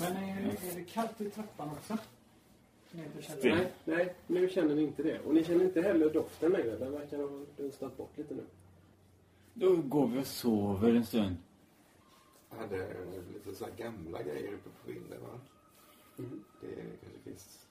[0.00, 0.38] Men är,
[0.70, 1.92] är det kallt i trappan också?
[1.92, 1.98] Ner till Still.
[1.98, 2.77] källaren?
[2.92, 5.20] Nej, nej, nu känner ni inte det.
[5.20, 6.76] Och ni känner inte heller doften längre.
[6.78, 8.44] Den verkar ha dunstat bort lite nu.
[9.54, 11.36] Då går vi och sover en stund.
[12.50, 15.40] Jag hade eh, lite så här gamla grejer uppe på vinden va?
[16.18, 16.44] Mm.
[16.60, 16.66] Det
[17.00, 17.66] kanske finns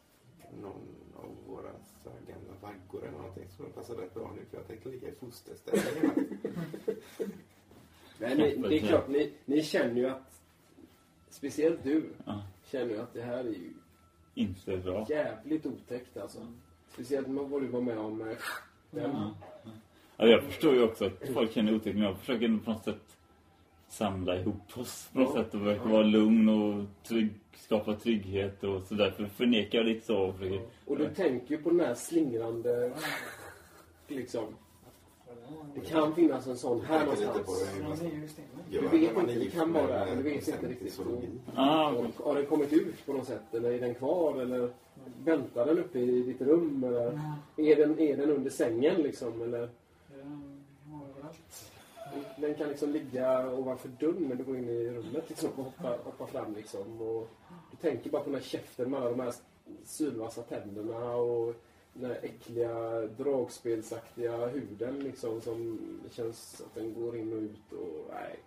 [0.62, 0.82] någon
[1.16, 1.72] av våra
[2.04, 5.08] så här gamla vaggor eller någonting som passar rätt bra nu för jag tänkte ligga
[5.08, 6.12] i fosterställning.
[8.20, 10.42] Men ni, det är klart, ni, ni känner ju att,
[11.30, 12.44] speciellt du, Ja.
[12.66, 13.74] känner ju att det här är ju
[14.38, 15.06] Inte bra.
[15.10, 16.40] jävligt otäckt alltså.
[16.94, 18.36] Speciellt med vad du var med om med
[18.92, 19.12] den.
[19.12, 19.36] Ja.
[20.18, 23.18] Ja, jag förstår ju också att folk känner otäckt, men jag försöker på något sätt
[23.88, 25.44] samla ihop oss på något Ja.
[25.44, 30.06] sätt och verka vara lugn och trygg, skapa trygghet och så därför förnekar jag lite
[30.06, 32.92] så och försöker, Och du tänker ju på den här slingrande,
[34.08, 34.46] liksom.
[35.76, 37.64] Det kan finnas en sån här någonstans.
[38.70, 41.00] Du vet inte, är det kan vara men du vet inte riktigt.
[41.56, 43.54] ah, Har, har den kommit ut på något sätt?
[43.54, 44.42] Eller är den kvar?
[44.42, 44.70] Eller
[45.24, 46.84] väntar den uppe i ditt rum?
[46.84, 47.20] Eller
[47.58, 49.42] är den, är den under sängen liksom?
[49.42, 49.70] Eller
[52.38, 55.98] Den kan liksom ligga ovanför dörren när du går in i rummet liksom, och hoppar,
[56.04, 57.02] hoppar fram liksom.
[57.02, 57.28] Och
[57.72, 59.34] du tänker bara på den här käften med alla de här
[59.86, 61.56] sylvassa tänderna och
[62.00, 67.72] den här äckliga dragspelsaktiga huden liksom som det känns att den går in och ut
[67.72, 68.40] och nej.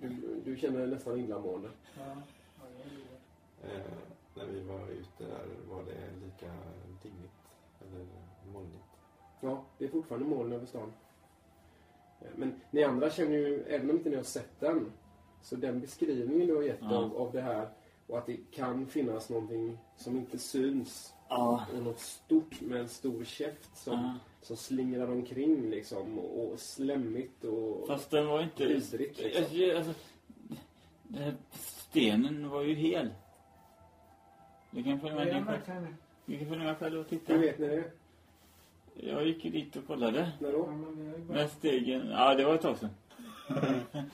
[0.00, 1.68] Du, du känner nästan illamående.
[1.98, 2.02] Ja,
[3.62, 3.68] ja.
[3.68, 3.80] Eh,
[4.34, 6.52] när vi var ute där var det lika
[7.02, 7.32] dimmigt
[7.80, 8.06] eller
[8.52, 8.84] molnigt.
[9.40, 10.92] Ja, det är fortfarande moln över stan.
[12.20, 14.92] Eh, Men ni andra känner ju, även om inte ni har sett den,
[15.42, 16.96] så den beskrivningen du har gett Ja.
[16.96, 17.68] av, av det här
[18.06, 22.88] och att det kan finnas någonting som inte syns ja, och något stort med en
[22.88, 24.14] stor käft som, ja.
[24.42, 28.66] som slingrar omkring liksom och, och slemmigt och Fast den var inte...
[28.66, 29.42] vidrigt liksom.
[29.42, 29.94] Alltså, alltså,
[31.02, 33.10] den här stenen var ju hel.
[34.70, 35.86] Du kan följa Det med är den själv.
[36.26, 37.32] Du kan följa med själv och titta.
[37.32, 37.90] Hur vet ni det?
[38.94, 40.32] Jag gick ju dit och kollade.
[40.40, 40.66] När Ja, då?
[40.96, 41.34] det är.
[41.34, 42.08] När stegen...
[42.10, 42.90] Ja, det var ett tag sedan.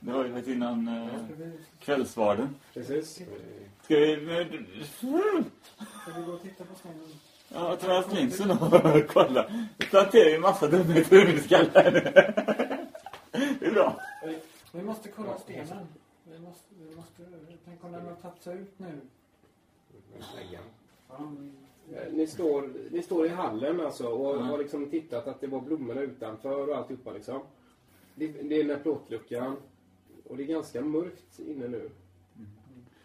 [0.00, 1.08] Det var ju faktiskt innan eh,
[1.80, 2.54] kvällsvarden.
[2.74, 3.14] Precis.
[3.82, 4.16] Ska vi...
[4.26, 4.76] men-
[6.02, 7.08] ska vi gå och titta på stenen?
[7.54, 9.46] Ja, ta med linsen och kolla.
[9.78, 12.00] Nu planterar ju en massa dumheter i nu.
[13.60, 14.00] Det är bra.
[14.72, 15.86] Vi måste kolla stenen.
[16.24, 17.22] Vi måste, vi måste,
[17.64, 19.00] tänk om den har tagit sig ut nu.
[20.52, 20.58] Ja,
[21.92, 24.40] Eh, Ni står, ni står i hallen alltså och Ja.
[24.42, 27.40] har liksom tittat att det var blommorna utanför och alltihopa liksom.
[28.14, 29.56] Det, det är den här plåtluckan.
[30.28, 31.90] Och det är ganska mörkt inne nu.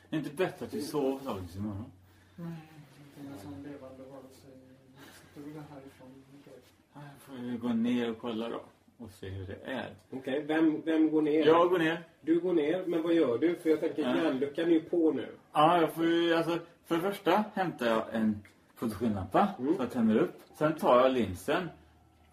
[0.09, 1.85] Det är inte bättre att vi sover dagens imorgon.
[2.35, 2.47] Nej,
[3.21, 4.47] inte en sån levande varelse.
[5.33, 6.07] Sitter vi härifrån?
[6.93, 8.61] Jag får ju gå ner och kolla då.
[8.97, 9.93] Och se hur det är.
[10.11, 11.45] Okej, vem, vem går ner?
[11.45, 12.03] Jag går ner.
[12.21, 13.55] Du går ner, men vad gör du?
[13.55, 14.15] För jag tänker Ja.
[14.17, 15.27] järnluckan är ju på nu.
[15.53, 18.39] Ja, jag får ju, alltså, för det första hämtar jag en
[18.75, 19.75] fotogenlampa Mm.
[19.75, 20.39] så jag tänder upp.
[20.57, 21.69] Sen tar jag linsen.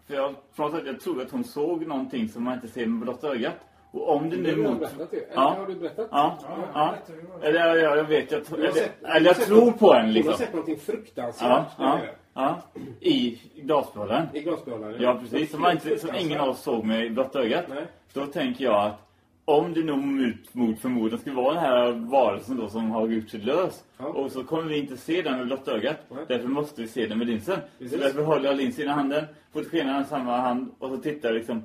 [0.05, 3.27] För jag, att jag trodde att hon såg någonting som man inte ser med blotta
[3.35, 3.55] ögat.
[3.91, 4.79] Och om det Det nu har du mot...
[4.79, 5.55] berättat Ja.
[5.59, 6.07] har du berättat?
[6.11, 6.37] Ja,
[6.73, 6.95] Ja,
[7.41, 7.47] du?
[7.47, 9.71] Eller jag, jag, jag vet, jag, Du har eller, sett- eller jag du har tror
[9.71, 10.33] på en Hon har liksom.
[10.33, 11.99] sett någonting fruktansvärt Ja,
[12.33, 12.61] ja.
[12.99, 14.27] I glasbollen.
[14.33, 15.01] I glasbehållaren.
[15.01, 15.51] Ja, precis.
[15.51, 17.65] Som, inte, som ingen av oss såg med blotta ögat.
[17.69, 17.85] Nej.
[18.13, 19.07] Då tänker jag att
[19.45, 23.29] om det nog mot, mot förmodan skulle vara den här varelsen då som har gjort
[23.29, 23.83] sig lös.
[23.97, 24.05] Ja.
[24.05, 25.97] Och så kommer vi inte se den med blotta ögat.
[26.09, 26.25] Nej.
[26.27, 27.59] Därför måste vi se den med linsen.
[27.79, 27.97] Precis.
[27.97, 31.35] Så därför håller jag linsen i handen, fotogenen i samma hand och så tittar jag
[31.35, 31.63] liksom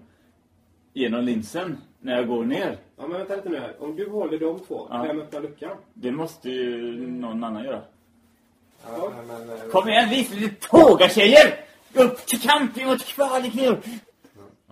[0.93, 2.79] genom linsen när jag går ner.
[2.97, 3.83] Ja, men vänta lite nu här.
[3.83, 5.03] Om du håller de två, Ja.
[5.03, 5.77] vem öppnar luckan?
[5.95, 7.83] Det måste ju någon annan göra.
[8.87, 11.61] Ja, men, eh, Kom igen, visa lite tåga tjejer!
[11.95, 13.79] Upp till kamp mot kvaliknor!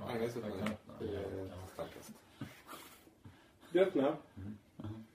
[0.09, 0.69] Agnes öppnar.
[1.01, 2.11] Vi är starkast.
[3.73, 4.15] Du öppnar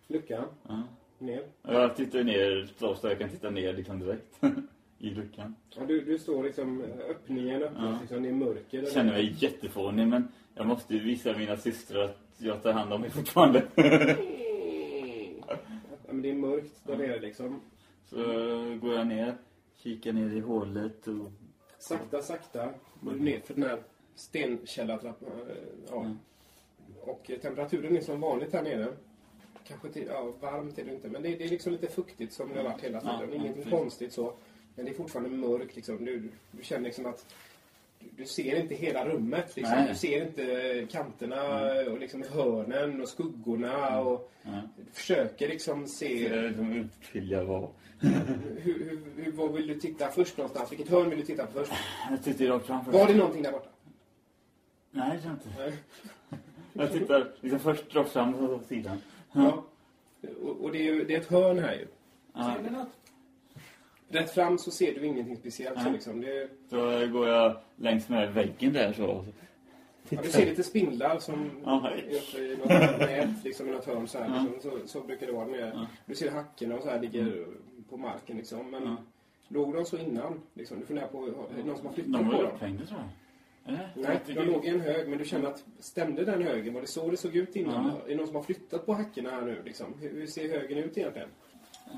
[0.08, 0.45] luckan.
[0.67, 0.84] Ja.
[1.17, 1.43] Ner.
[1.62, 4.39] Jag tittar ner så så jag kan titta ner liksom direkt.
[5.01, 5.55] I luckan.
[5.75, 7.97] Ja, du, du står liksom, öppningen öppnas Ja.
[8.01, 8.83] liksom, är mörker.
[8.83, 12.93] Jag känner mig jättefånig men jag måste ju visa mina systrar att jag tar hand
[12.93, 13.63] om mig fortfarande.
[15.47, 15.55] Ja,
[16.13, 17.62] men det är mörkt där nere liksom.
[18.05, 18.15] Så
[18.81, 19.35] går jag ner,
[19.77, 21.31] kikar ner i hålet och...
[21.79, 22.69] Sakta, sakta
[23.01, 23.79] går du ner för den här
[24.15, 25.29] stenkällartrappan.
[25.49, 25.55] eh,
[25.89, 25.99] Ja.
[26.01, 26.17] Mm.
[27.01, 28.88] Och eh, temperaturen är som vanligt här nere.
[29.67, 32.49] Kanske till, ja, varmt är det inte, men det, det är liksom lite fuktigt som
[32.49, 33.29] det har varit hela Ja, tiden.
[33.29, 33.71] ja, Ingenting precis.
[33.79, 34.33] konstigt så.
[34.80, 36.06] Men det är fortfarande mörkt liksom.
[36.06, 37.36] Du, du känner liksom att
[38.00, 39.56] du, ser inte hela rummet.
[39.56, 39.86] Liksom.
[39.89, 44.00] Du ser inte kanterna och liksom hörnen och skuggorna.
[44.02, 44.62] Och Ja.
[44.78, 46.28] du försöker liksom se
[47.13, 47.68] jag vara?
[48.00, 48.10] hur,
[48.62, 50.72] hur, hur, vad vill du titta först någonstans?
[50.72, 51.74] Vilket hörn vill du titta på först?
[52.10, 52.92] Jag tittar rakt framför.
[52.92, 53.70] Var det någonting där borta?
[54.92, 55.80] Nej, det tror jag inte.
[56.30, 56.39] Nej.
[56.74, 58.98] Jag tittar liksom först rakt fram på sidan.
[59.32, 59.63] Ja.
[60.44, 61.88] Och, och det, är ju, det är ett hörn här ju.
[62.34, 62.88] Ser ni något?
[64.10, 65.82] Rätt fram så ser du ingenting speciellt.
[65.84, 69.26] Så liksom, det, Så går jag längs med väggen där så.
[70.10, 74.08] Ja, du ser lite spindlar som är uppe i något nät, liksom i något hörn
[74.08, 74.28] så här.
[74.43, 75.72] Liksom, så, så brukar det vara nere.
[75.76, 75.88] Ja.
[76.06, 77.45] Du ser hackorna och så här ligger
[77.89, 78.72] på marken liksom.
[78.72, 78.95] Men Ja.
[79.48, 80.41] låg de så innan?
[80.54, 82.52] Liksom, du funderar på, är det någon som har flyttat De på var dem?
[82.56, 83.10] upphängda tror jag.
[83.74, 83.89] Eller?
[83.95, 86.74] Nej, de låg i en hög, men du känner att stämde den högen?
[86.74, 87.86] Var det så det såg ut innan?
[87.86, 88.06] Ja.
[88.06, 89.62] Är det någon som har flyttat på hackorna här nu?
[89.65, 89.86] Liksom?
[90.02, 91.30] Hur, hur ser högen ut egentligen?
[91.86, 91.91] Ja,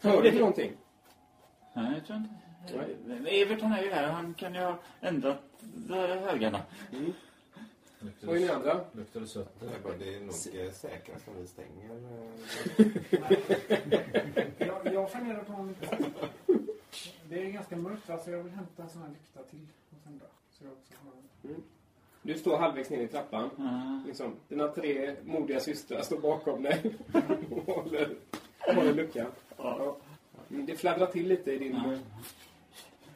[0.00, 0.72] Hörde du någonting?
[1.74, 2.34] Nej, jag tror inte.
[2.76, 2.96] Nej.
[3.06, 4.08] Men Evert han är ju här.
[4.08, 5.42] Han kan ju ha ändrat
[6.24, 6.62] högarna.
[6.92, 7.12] Mm.
[8.22, 8.80] Vad är ni andra?
[8.92, 9.60] Luktar det sött?
[9.98, 10.34] Det är, nog
[10.74, 11.90] säkrast om vi stänger.
[11.90, 12.86] eh,
[14.58, 15.74] Jag, jag funderar på om
[17.28, 20.04] Det är ganska mörkt va, så jag vill hämta en sån här lykta till och
[20.04, 20.24] tända.
[20.50, 21.12] Så jag också har
[22.22, 23.50] Du står halvvägs ner i trappan.
[23.56, 24.02] Ja.
[24.06, 26.94] Liksom, dina tre modiga systrar står bakom dig
[27.50, 28.16] och håller,
[28.74, 29.26] håller luckan.
[29.56, 29.96] Ja.
[30.48, 31.74] Men Det fladdrar till lite i din...
[31.84, 31.98] Ja.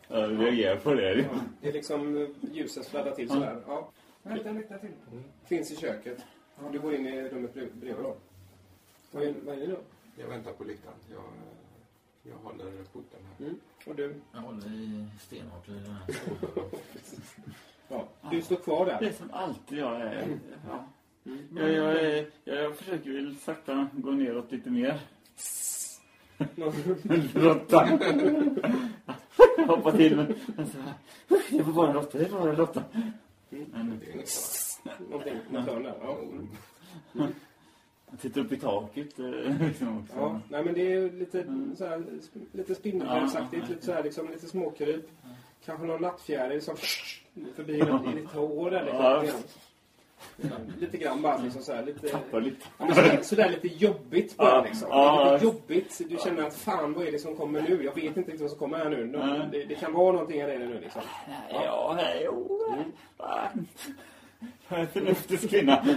[0.08, 1.18] Jag reagerar på det.
[1.18, 1.28] Ja,
[1.60, 3.62] det är liksom eh, ljuset fladdrar till sådär.
[3.66, 3.90] Ja.
[4.22, 4.90] En lykta till.
[5.44, 6.24] Finns i köket.
[6.72, 8.16] Du går in i rummet bredvid då.
[9.10, 9.78] Vad är, vad är det då?
[10.16, 10.92] Jag väntar på lyktan.
[11.10, 11.22] Jag,
[12.22, 13.46] jag håller porten här.
[13.46, 13.60] Mm.
[13.86, 14.14] Och du?
[14.32, 16.02] Jag håller i stenhårt i den här.
[17.88, 18.08] Ja.
[18.30, 19.12] Du står kvar Det är där.
[19.12, 20.38] som alltid jag är.
[20.68, 20.84] Ja.
[21.26, 21.48] Mm.
[21.56, 22.04] Jag, jag,
[22.44, 25.00] jag, jag försöker väl sakta gå neråt lite mer.
[27.34, 27.98] Råtta.
[29.56, 30.94] Jag till men, men så här.
[31.50, 32.82] Det var bara en råtta, det var bara en råtta.
[35.10, 35.94] Någonting på hörn där.
[36.02, 36.18] Ja.
[37.14, 37.32] Mm.
[38.10, 39.24] jag tittar upp i taket eh,
[39.68, 40.14] liksom också.
[40.16, 41.76] Ja, nej men det är lite, Mm.
[41.76, 42.04] så här,
[42.52, 45.08] lite spindelbälsaktigt, Ja, lite, så här, liksom, lite småkryp.
[45.64, 46.76] Kanske någon nattfjäril som
[47.56, 48.84] förbi i ditt hår där.
[48.84, 49.22] Liksom, Ja.
[50.80, 51.16] Lite grann.
[51.16, 52.08] Ja, bara liksom så här, lite...
[52.08, 52.66] Tappar lite.
[52.78, 54.88] Ja, sådär, sådär lite jobbigt bara Ja, liksom.
[54.90, 55.32] ja.
[55.32, 56.00] lite jobbigt.
[56.08, 57.84] Du känner att fan vad är det som kommer nu?
[57.84, 59.06] Jag vet inte riktigt vad som kommer här nu.
[59.52, 61.02] Det, det kan vara någonting här nere nu liksom.
[61.50, 62.60] Ja, hej, jo.
[63.18, 63.66] Fan.
[64.68, 65.84] Jag är en förnuftig kvinna.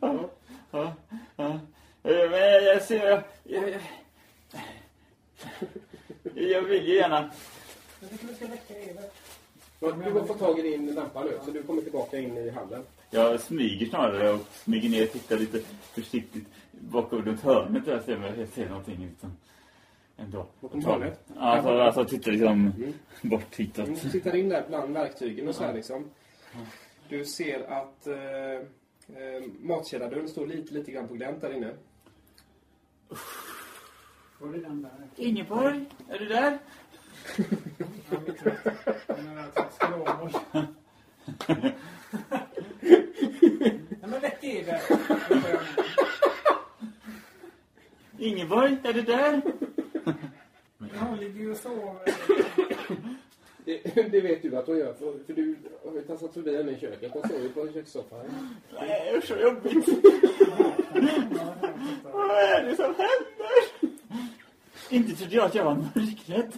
[0.00, 0.30] Ja,
[0.70, 0.94] ja,
[1.36, 1.46] ja.
[2.02, 3.06] Eh, Men jag, ser...
[3.06, 3.80] Jag, jag,
[6.34, 7.30] jag vill ju gärna...
[8.00, 9.14] Jag tycker vi ska väcka Evert.
[9.80, 12.82] Du har fått tag i din lampa nu, så du kommer tillbaka in i hallen.
[13.10, 15.60] Jag smyger snarare och smyger ner och tittar lite
[15.94, 19.32] försiktigt bakom runt hörnet där ser jag jag ser någonting liksom.
[20.16, 20.46] Ändå.
[20.60, 21.20] Bakom hörnet?
[21.36, 22.92] Alltså, alltså tittar liksom Mm.
[23.22, 24.02] bort hitåt.
[24.02, 26.04] Du tittar in där bland verktygen och så här liksom.
[27.08, 31.70] Du ser att eh, eh, matkällardörren står lite, lite grann på glänt där inne.
[34.38, 35.24] Var det den där?
[35.26, 36.58] Ingeborg, är du där?
[38.10, 38.64] Ja, mycket rätt.
[39.06, 40.30] Den är skråmål.
[43.88, 44.90] Nej men väck Evert.
[48.18, 49.42] Ingeborg, är du där?
[51.00, 52.14] Hon ligger ju och sover.
[53.64, 56.72] Det, det vet du att hon gör, för, för du har ju tassat förbi henne
[56.72, 57.12] i köket.
[57.12, 58.20] Hon ju på kökssoffan.
[58.80, 59.88] Nej, usch så jobbigt.
[62.12, 63.35] Vad är det som händer?
[64.96, 66.52] Inte trodde jag att jag var mörkrädd.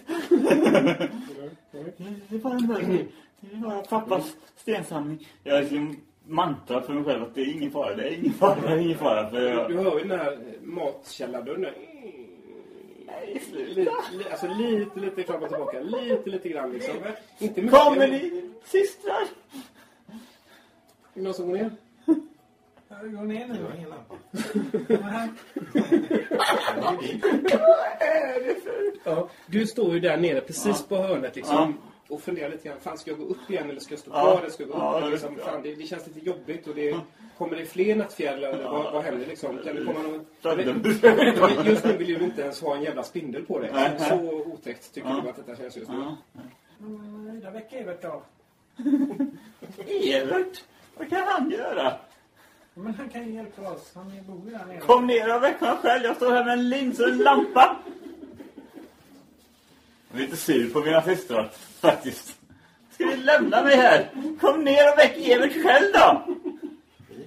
[1.71, 3.07] Det är bara en mörker.
[3.39, 5.27] Det är bara pappas stensamling.
[5.43, 5.95] Jag har liksom
[6.27, 8.77] mantra för mig själv att det är ingen fara, det är ingen fara, det är
[8.77, 9.29] ingen fara.
[9.29, 9.83] För Du jag...
[9.83, 11.61] hör ju den här matkällardörren.
[11.61, 13.91] Nej, Lite, sluta.
[14.13, 15.79] li- alltså lite, lite fram och tillbaka.
[15.79, 16.93] Lite, lite grann liksom.
[17.39, 17.79] Inte mycket.
[17.79, 19.21] Kommer ni systrar?
[19.21, 19.27] Är
[21.13, 21.71] det någon som går ner?
[23.03, 23.85] Gå ner nu.
[23.89, 24.15] lampa.
[24.87, 25.29] Kom här.
[29.03, 29.29] Ja.
[29.45, 31.55] Du står ju där nere precis på hörnet liksom.
[31.55, 31.73] Ja.
[32.15, 32.79] Och funderar lite grann.
[32.79, 34.21] Fan, ska jag gå upp igen eller ska jag stå Ja.
[34.21, 34.39] kvar?
[34.39, 34.81] Eller ska jag gå upp?
[34.83, 35.45] Ja, Och liksom, ja.
[35.45, 36.67] fan, det, det känns lite jobbigt.
[36.67, 36.95] Och det,
[37.37, 38.49] kommer det fler nattfjärilar?
[38.49, 39.57] Eller vad, vad händer liksom?
[39.65, 41.65] Kan det komma någon...
[41.65, 43.71] Just nu vill du inte ens ha en jävla spindel på dig.
[44.09, 45.21] Så otäckt tycker Ja.
[45.23, 45.95] du att detta känns just nu.
[45.97, 46.15] Ja.
[46.77, 48.21] Men Ida, väck Evert då.
[50.03, 50.63] Evert,
[50.97, 51.93] vad kan han göra?
[52.83, 53.91] Men han kan ju hjälpa oss.
[53.93, 54.79] Han bor ju där nere.
[54.79, 56.03] Kom ner och väck honom själv.
[56.03, 57.77] Jag står här med en lins och en lampa.
[60.11, 61.49] Jag är lite sur på mina systrar,
[61.79, 62.39] faktiskt.
[62.91, 64.09] Ska ni lämna mig här?
[64.41, 66.35] Kom ner och väck Evert själv då!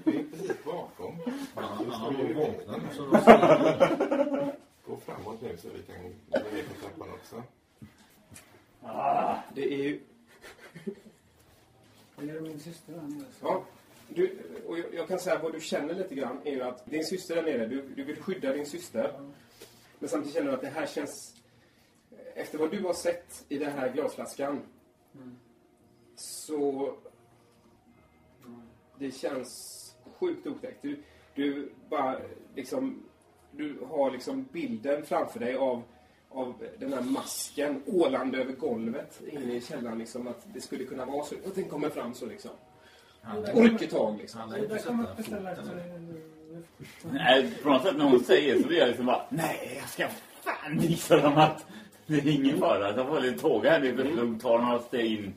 [0.05, 1.19] Vi är precis bakom.
[1.55, 3.11] Han har ju vaknat så då
[4.87, 7.43] Gå framåt nu så vi kan gå ner på trappan också.
[9.55, 10.01] Det är ju...
[12.19, 13.27] Eller min syster där nere.
[13.43, 13.65] Ja,
[14.15, 17.05] du, och jag, jag kan säga vad du känner lite grann är ju att din
[17.05, 19.13] syster där nere, du, du vill skydda din syster.
[19.99, 21.35] Men samtidigt känner du att det här känns...
[22.35, 24.61] Efter vad du har sett i den här glasflaskan
[25.15, 25.37] Mm.
[26.15, 26.95] så...
[28.99, 30.83] Det känns sjukt otäckt.
[30.83, 31.03] Du,
[31.35, 32.21] du bara
[32.55, 33.03] liksom...
[33.51, 35.83] Du har liksom bilden framför dig av,
[36.29, 39.99] av den här masken ålande över golvet inne i källaren.
[39.99, 41.35] Liksom, att det skulle kunna vara så.
[41.45, 42.51] Och den kommer fram så liksom.
[43.53, 44.41] Och rycker tag liksom.
[44.41, 45.17] Han lär inte istället.
[45.17, 46.23] foten ner.
[47.13, 50.09] Nej, på något sätt när hon säger så blir jag liksom bara, nej, jag ska
[50.41, 51.67] fan visa dem att
[52.07, 52.97] det är ingen fara.
[52.97, 55.35] Jag får lite tåga här nu för de tar några steg in.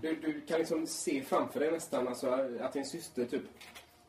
[0.00, 3.42] Du, du kan liksom se framför dig nästan alltså, att din syster typ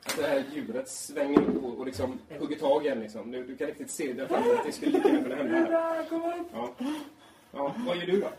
[0.06, 3.00] att det här djuret svänger upp och, och liksom hugger tag igen.
[3.00, 3.32] Liksom.
[3.32, 5.82] Du, du kan riktigt se det framför dig att det skulle lika gärna kunna hända
[5.82, 6.06] här.
[6.54, 6.74] Ja.
[7.52, 7.76] ja.
[7.88, 8.30] Vad gör du då?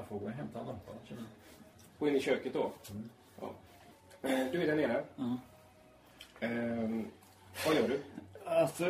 [0.00, 0.94] Ja, jag, får gå och hämta lampan.
[1.04, 1.30] känner jag.
[1.98, 2.72] Gå in i köket då?
[3.40, 3.50] Ja.
[4.22, 5.02] Eh, Du är där nere.
[5.16, 5.36] Ja.
[6.40, 7.06] Ehm,
[7.66, 8.00] vad gör du?
[8.44, 8.84] Alltså,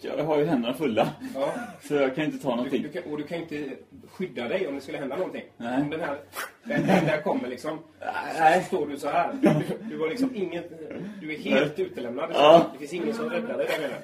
[0.00, 1.08] jag har ju händerna fulla.
[1.34, 1.52] Ja.
[1.82, 2.82] Så jag kan inte ta Du, någonting.
[2.82, 3.76] du kan, och du kan inte
[4.10, 5.44] skydda dig om det skulle hända någonting.
[5.56, 5.82] Nej.
[5.82, 6.18] Om den här,
[6.64, 7.78] den, den där kommer liksom.
[8.38, 8.60] Nej.
[8.60, 9.32] Så står du så här.
[9.32, 10.70] Du, du, du har liksom inget...
[11.20, 12.30] Du är helt utelämnad.
[12.34, 12.66] Ja.
[12.72, 14.02] Det finns ingen som räddar dig där nere.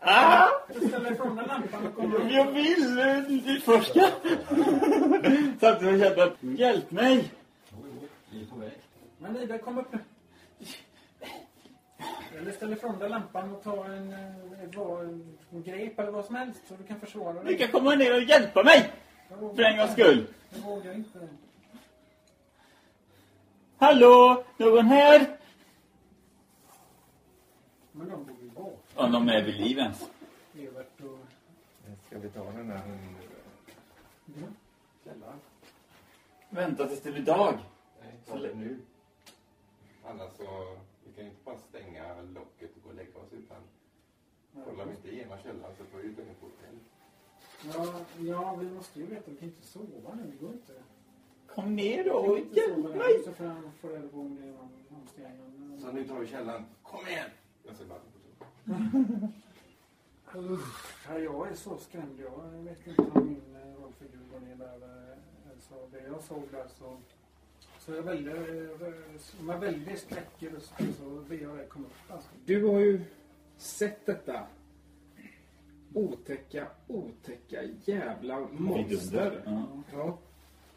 [0.00, 0.48] Ah!
[0.74, 4.08] Du ställer ifrån dig lampan och kommer Jag vill eh, utforska!
[5.60, 7.30] Samtidigt som jag känner att, hjälp mig!
[8.30, 8.72] Vi är på väg.
[9.18, 9.98] Men Ida, kom upp nu.
[12.38, 14.18] Eller ställ ifrån dig lampan och ta en, eh,
[14.76, 15.00] vad-
[15.50, 17.58] en grep eller vad som helst så du kan försvara Du dig.
[17.58, 18.92] kan komma ner och hjälpa mig!
[19.28, 20.02] För en gångs inte.
[20.02, 20.26] skull!
[20.50, 21.28] Jag vågar inte.
[23.78, 24.44] Hallå?
[24.56, 25.36] Någon här?
[27.92, 28.26] Men de.
[28.98, 29.98] Om de är vid liv ens.
[32.06, 34.46] Ska vi ta den Ja.
[35.04, 35.38] källaren?
[36.50, 37.58] Vänta tills det blir dag.
[38.00, 38.78] Nej, ta det nu.
[40.04, 40.76] Annars så...
[41.04, 43.56] Vi kan ju inte bara stänga locket och gå och lägga oss utan...
[44.64, 46.78] Kollar vi inte igenom källaren så får vi ju gå in på hotell.
[47.74, 49.30] Ja, ja, vi måste ju veta.
[49.30, 50.22] Vi kan inte sova nu.
[50.30, 50.72] Det går inte.
[51.46, 53.22] Kom ner då och hjälp mig!
[53.24, 55.82] Så får jag få reda på om det är någon någonstans.
[55.82, 56.64] Så nu tar vi källaren.
[56.82, 57.30] Kom igen!
[57.66, 57.98] Jag ser bara
[61.08, 62.20] ja, jag är så skrämd.
[62.20, 64.74] Jag vet inte om min eh, rollfigur går ner där.
[64.74, 66.96] eh, Så det jag såg där så...
[67.78, 72.12] Så jag väldigt, eh, med väldigt skräck i rösten så ber jag dig komma upp.
[72.12, 72.28] Alltså.
[72.44, 73.00] Du har ju
[73.56, 74.46] sett detta
[75.94, 79.42] otäcka, otäcka jävla monster.
[79.46, 79.66] Ja.
[79.92, 80.18] Ja.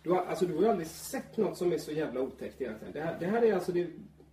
[0.04, 2.94] Du har, alltså, du har ju aldrig sett något som är så jävla otäckt egentligen.
[2.94, 3.88] Det här, det här är alltså det...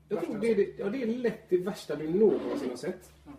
[0.08, 3.10] Jag tror det är, det, ja, det är lätt det värsta du någonsin har sett.
[3.26, 3.32] Är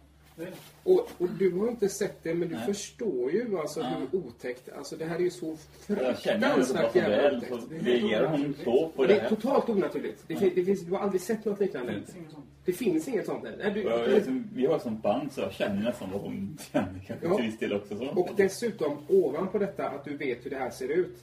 [0.83, 2.65] Och, och du har inte sett det, men du Nej.
[2.65, 4.01] förstår ju alltså Ja.
[4.11, 4.69] hur otäckt...
[4.69, 7.71] Alltså det här är ju så Jag fruktansvärt jävla otäckt.
[7.83, 10.23] reagerar hon så på det det är totalt onaturligt.
[10.27, 11.93] Det, fin- det finns, du har aldrig sett något liknande.
[11.93, 12.45] finns inget sånt.
[12.65, 13.43] Det finns inget sånt.
[13.57, 16.57] Nej, du, Och jag, liksom, vi har sånt band så jag känner nästan vad hon
[16.71, 17.35] känner kanske Ja.
[17.35, 17.97] till viss del också.
[17.97, 18.05] Så.
[18.09, 21.17] Och dessutom, ovanpå detta, att du vet hur det här ser ut.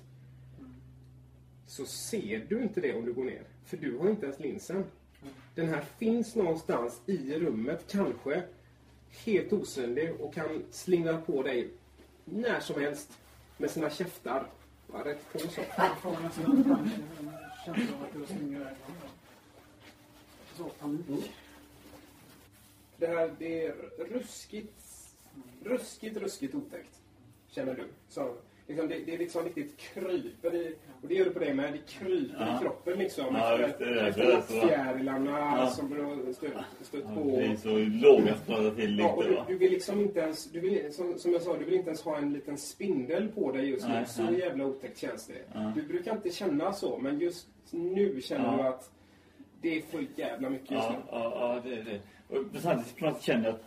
[1.67, 3.43] Så ser du inte det om du går ner.
[3.65, 4.85] För du har inte ens linsen.
[5.55, 8.43] Den här finns någonstans i rummet, kanske.
[9.11, 11.71] Helt osynlig och kan slingra på dig
[12.25, 13.19] när som helst.
[13.59, 14.47] Med sina käftar.
[14.87, 15.61] Bara rätt på så.
[22.97, 24.83] Det här, det är ruskigt,
[25.65, 27.01] ruskigt, ruskigt otäckt.
[27.49, 27.89] Känner du.
[28.09, 28.35] Så,
[28.67, 31.73] liksom, det, det är liksom riktigt kryper i, och det gör det på dig med,
[31.73, 32.57] det kryper Ja.
[32.57, 33.25] i kroppen liksom.
[33.35, 35.67] Ja, efter nattfjärilarna Ja.
[35.71, 35.91] som
[36.27, 36.53] du stött,
[36.83, 37.25] stött Ja, på.
[37.25, 39.45] det är så låga skador till Ja, och lite du, va.
[39.49, 42.03] du vill liksom inte ens, du vill, som, som jag sa, du vill inte ens
[42.03, 44.05] ha en liten spindel på dig just nu.
[44.07, 45.43] Så jävla otäckt känns det.
[45.55, 45.73] Ja.
[45.77, 48.63] Du brukar inte känna så, men just nu känner Ja.
[48.63, 48.91] du att
[49.61, 50.99] det är för jävla mycket just Ja, nu.
[51.11, 51.33] ja,
[51.65, 52.01] ja, det är det.
[52.39, 53.63] Och samtidigt känner jag att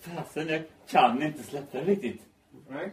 [0.00, 2.22] fasen, jag kan inte släppa det riktigt.
[2.68, 2.90] Nej?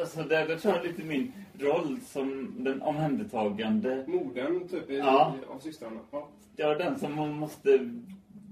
[0.00, 4.04] Alltså, där, där tror jag lite min roll som den omhändertagande.
[4.06, 5.36] Modern typ i, Ja.
[5.48, 6.00] av systrarna.
[6.10, 6.28] Ja.
[6.56, 7.90] Jag är den som man måste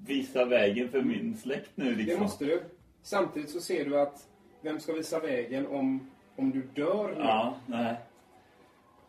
[0.06, 2.22] visa vägen för min släkt nu Det liksom.
[2.22, 2.62] måste du.
[3.02, 4.28] Samtidigt så ser du att
[4.60, 7.08] vem ska visa vägen om, om du dör?
[7.14, 7.20] nu?
[7.20, 7.96] Ja, nej.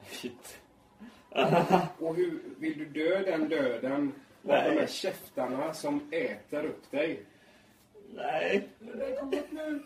[0.09, 0.59] Shit.
[1.99, 4.11] Och hur vill du dö den döden av
[4.41, 4.69] Nej.
[4.74, 7.24] de här käftarna som äter upp dig?
[8.15, 8.67] Nej.
[9.19, 9.84] Kom upp nu!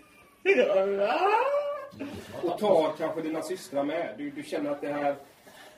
[2.44, 4.14] Och tar kanske dina systrar med.
[4.18, 5.16] Du, du känner att det här,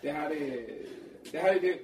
[0.01, 0.65] det här är...
[1.31, 1.77] Det här, är det,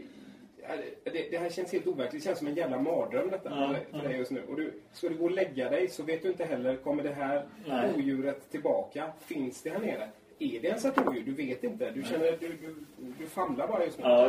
[1.04, 2.24] det, det här känns helt overkligt.
[2.24, 4.44] Det känns som en jävla mardröm detta Ja, för, dig, just nu.
[4.50, 7.14] Och du, ska du gå och lägga dig så vet du inte heller, kommer det
[7.14, 7.94] här Nej.
[7.96, 9.12] odjuret tillbaka?
[9.20, 10.10] Finns det här nere?
[10.40, 11.24] Är det ens ett odjur?
[11.26, 11.92] Du vet inte.
[11.92, 12.76] Du känner, du, du,
[13.20, 14.04] du famlar bara just nu.
[14.04, 14.28] Ja,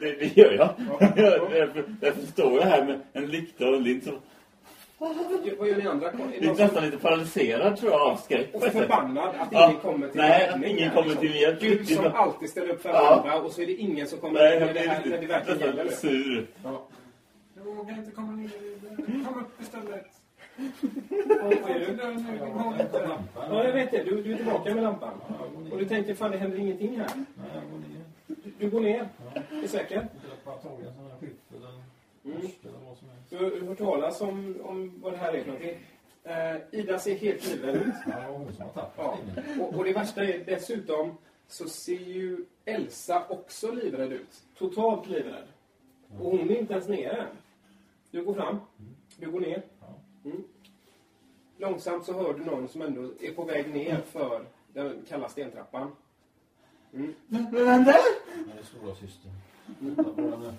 [0.00, 0.74] det, det gör jag.
[0.78, 0.98] Ja.
[2.00, 4.14] därför står jag här med en lykta och en lint som...
[4.98, 6.10] Vad gör ni andra?
[6.10, 8.48] Det Jag är nästan lite paralyserad tror jag av skräck.
[8.54, 9.68] Och förbannad att Ja.
[9.70, 11.20] ingen kommer till Nej, räddning ingen kommer liksom.
[11.20, 11.60] till hjälp.
[11.60, 13.16] Du som alltid ställer upp för Ja.
[13.16, 15.26] andra och så är det ingen som kommer Nej, när jag det, här, när det
[15.26, 15.88] verkligen gäller.
[15.90, 16.46] sur.
[16.64, 16.86] Ja.
[17.56, 18.96] Jo, vågar inte komma ner i det.
[19.24, 20.04] Kom upp istället.
[20.56, 20.70] Du?
[21.40, 21.50] Ja,
[23.50, 24.02] jag jag vet det.
[24.02, 25.10] Du, du är tillbaka med lampan.
[25.28, 25.72] Jag.
[25.72, 27.08] Och du tänker, fan det händer ingenting här.
[27.14, 27.24] Nej,
[27.54, 28.04] jag går ner.
[28.26, 29.08] Du, du går ner.
[29.64, 30.08] Är säker?
[32.24, 32.40] Mm.
[33.30, 35.78] Du har hört talas om, om vad det här är för någonting.
[36.22, 37.94] Eh, Ida ser helt livrädd ut.
[38.06, 39.62] Ja, det.
[39.62, 41.16] Och, och det värsta är dessutom
[41.46, 44.42] så ser ju Elsa också livrädd ut.
[44.58, 45.44] Totalt livrädd.
[46.18, 47.36] Och hon är inte ens nere än.
[48.10, 48.58] Du går fram.
[49.16, 49.62] Du går ner.
[50.24, 50.44] Mm.
[51.58, 55.90] Långsamt så hör du någon som ändå är på väg ner för den kalla stentrappan.
[56.92, 57.14] Mm.
[57.26, 57.94] Men vem där?
[58.46, 59.30] Det är stora syster.
[59.78, 60.54] Vad var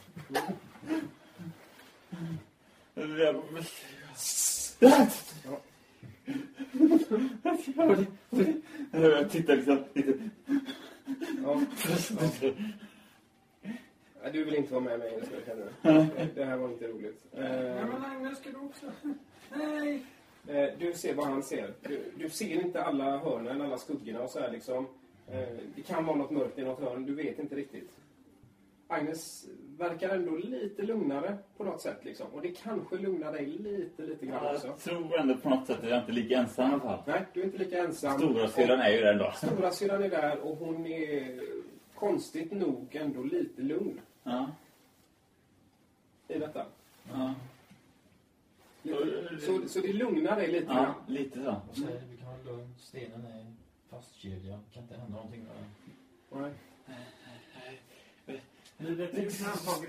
[8.30, 8.54] det?
[8.92, 10.14] Jag tittar liksom lite.
[11.44, 11.62] Ja.
[14.24, 16.30] Ja, Du vill inte vara med mig just nu, känner du?
[16.36, 17.24] Det- här var inte roligt.
[17.32, 18.86] Nej, men Agnes, ska du också?
[19.56, 20.06] Nej!
[20.48, 21.74] Eh, Du ser vad han ser.
[21.82, 24.88] Du, du ser inte alla hörnen, alla skuggorna och så här liksom.
[25.28, 27.90] Eh, Det kan vara något mörkt i något hörn, du vet inte riktigt.
[28.88, 32.28] Agnes verkar ändå lite lugnare på något sätt liksom.
[32.28, 34.68] Och det kanske lugnar dig lite, lite grann också.
[34.68, 37.00] Jag tror ändå på något sätt att jag inte är lika ensam i alla fall.
[37.08, 38.18] Nej, du är inte lika ensam.
[38.20, 39.32] Stora syrran är ju där ändå.
[39.36, 41.42] Stora syrran är där och hon är
[41.96, 44.52] konstigt nog ändå lite lugn Ja.
[46.28, 46.66] i detta.
[47.12, 47.34] Ja.
[48.84, 50.94] Lite, så, så det lugnar dig lite ja, grann.
[51.08, 51.62] lite så.
[52.10, 52.76] Vi kan vara lugn.
[52.80, 53.46] Stenen är
[53.90, 54.60] fastkedjad.
[54.74, 56.42] Kan inte hända någonting med den.
[56.42, 56.52] Nej.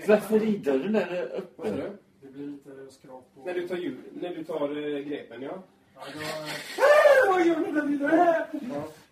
[0.05, 1.75] Slakteridörren där är öppen.
[1.75, 1.97] du?
[2.21, 3.45] Det blir lite skrap på...
[3.45, 5.63] När du tar, ljud, när du tar eh, grepen, ja.
[5.95, 7.31] Ja, då...
[7.31, 8.47] Vad gör ni där nere?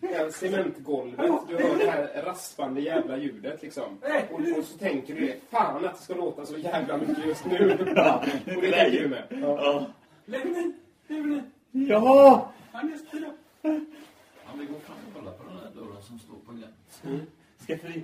[0.00, 1.30] Ja, cementgolvet.
[1.48, 3.98] Du hör det här raspande jävla ljudet liksom.
[4.30, 5.36] Och, och så tänker du det.
[5.50, 7.70] Fan att det ska låta så jävla mycket just nu.
[8.56, 9.24] Och det tänker du med.
[9.30, 9.86] Ja.
[10.24, 10.72] Lägg mig!
[11.70, 12.52] Ja!
[12.72, 13.30] Agnes, tida!
[13.62, 13.70] Ja,
[14.58, 17.22] vi går fram och kollar på den där dörren som står på glänt.
[17.66, 18.02] Skafferi...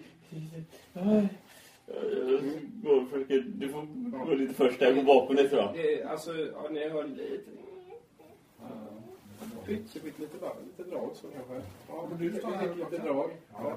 [1.87, 1.95] Ja.
[2.11, 2.41] Jag
[2.83, 3.41] går och försöker...
[3.41, 3.87] Du får
[4.27, 4.87] gå lite först där.
[4.87, 5.75] Jag går bakom dig tror jag.
[5.75, 7.51] Det, alltså, ja, ni hör lite...
[9.67, 10.53] Pytt, pytt, lite bara.
[10.77, 11.55] Lite drag så kanske.
[11.89, 13.31] Ja, Men du står här lite, drag.
[13.53, 13.77] Ja, Ja.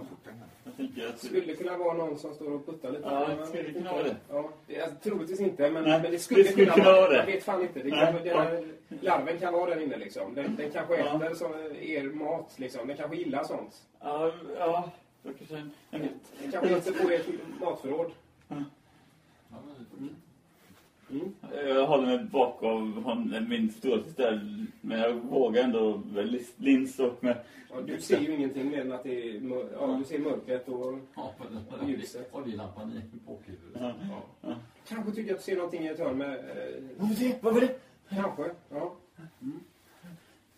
[0.64, 1.20] Jag tänker att...
[1.20, 3.04] Skulle kunna vara någon som står och puttar lite.
[3.06, 3.92] Ja, Men man skulle kunna inte.
[3.92, 4.16] vara det.
[4.30, 7.18] Ja, det, alltså, troligtvis inte, men, Nej, men det skulle, det skulle kunna vara det.
[7.18, 7.80] Jag vet fan inte.
[7.80, 8.64] Det Nej, kan, den här
[9.02, 10.34] larven kan vara där inne liksom.
[10.36, 11.16] Den, den kanske Ja.
[11.26, 11.52] äter som
[11.82, 12.88] er mat liksom.
[12.88, 13.84] Den kanske gillar sånt.
[14.00, 14.92] Ja, ja.
[15.26, 15.56] Då kanske.
[15.92, 16.10] Den
[16.52, 17.26] kanske inte på ert
[17.62, 18.12] matförråd.
[18.48, 18.56] Ja,
[19.50, 20.16] fortsätter.
[21.12, 21.36] Mm.
[21.68, 24.66] Jag håller mig bakom hon, min storasyster.
[24.82, 27.38] Men jag vågar ändå väl lins och med...
[27.70, 30.68] Ja, du ser ju ingenting mer än att det är mör- ja, du ser mörkret
[30.70, 31.34] och Ja,
[31.80, 32.30] den Ljuset.
[32.34, 33.82] oljelampan i bakhuvudet.
[33.82, 33.94] Ja.
[34.42, 34.56] ja.
[34.88, 36.34] kanske tycker att du ser någonting i ett hörn med...
[36.34, 37.38] Eh, Vad var det?
[37.42, 37.76] Vad var det?
[38.10, 38.96] kanske, ja.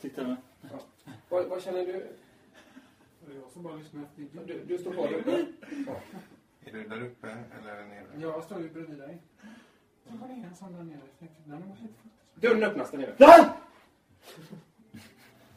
[0.02, 0.36] Titta med.
[1.30, 2.06] Vad, vad känner du?
[3.28, 5.46] Det är jag som bara lyssnar efter Du, du står kvar där uppe.
[5.88, 6.02] Ja.
[6.66, 8.06] Är du där uppe eller nere?
[8.18, 9.18] Jag står ju bredvid dig.
[10.04, 11.00] Så var det en sån där nere.
[11.00, 12.12] Jag tänkte, Den var helt full.
[12.36, 13.16] Dörren öppnas där nere.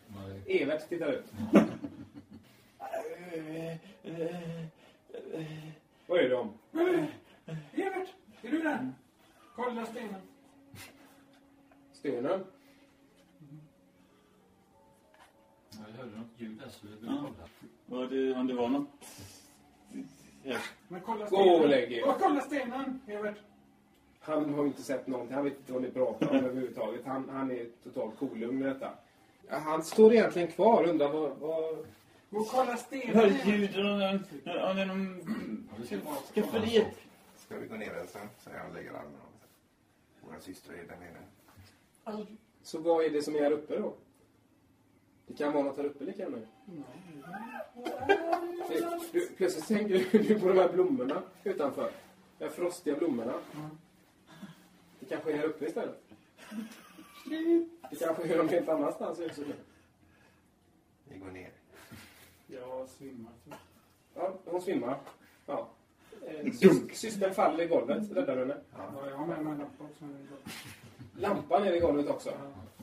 [0.06, 1.32] Nej, Evert tittar ut.
[6.06, 6.52] Vad är det om?
[7.72, 8.08] Evert!
[8.42, 8.92] Är du där?
[9.56, 10.20] Kolla stenen.
[11.92, 12.44] Stenen?
[15.88, 17.18] Jag hörde något ljud där så vi ville Ja.
[17.22, 17.48] kolla.
[18.02, 18.88] Var det, om det var något...
[20.42, 20.58] Ja.
[20.88, 21.70] Men kolla Gå och stenen.
[21.70, 22.08] lägg er.
[22.08, 23.36] Och kolla stenen, Evert.
[24.20, 25.34] Han har inte sett någonting.
[25.34, 27.04] Han vet inte vad ni pratar om överhuvudtaget.
[27.06, 28.90] Han, han är totalt kolugn med detta.
[29.48, 31.36] Han står egentligen kvar och undrar vad...
[31.38, 31.86] vad...
[32.30, 33.16] Gå och kolla Jag stenen.
[33.16, 33.46] hör Evert.
[33.46, 35.20] ljud och någon...
[36.34, 36.94] Skafferiet.
[37.36, 38.18] Ska vi gå ner Elsa?
[38.38, 40.28] Så jag lägger armen om.
[40.28, 42.24] Våra systrar är där nere.
[42.62, 43.94] Så vad är det som är här uppe då?
[45.30, 46.36] Det kan vara något här uppe lika gärna.
[48.68, 51.90] Du, du, plötsligt tänker du på de här blommorna utanför.
[52.38, 53.32] De här frostiga blommorna.
[55.00, 56.02] Det kanske är här uppe istället.
[57.90, 59.46] Det kanske är någon helt annanstans i huset.
[61.04, 61.50] Vi går ner.
[62.46, 63.32] Jag svimmar.
[64.14, 64.96] Ja, hon svimmar.
[65.46, 65.68] Ja.
[66.26, 68.10] Eh, sys- Systern faller i golvet.
[68.12, 68.56] Räddar du henne?
[68.76, 68.92] Ja.
[68.96, 70.04] Ja, jag har med mig en lampa också.
[71.18, 72.30] Lampan är i golvet också.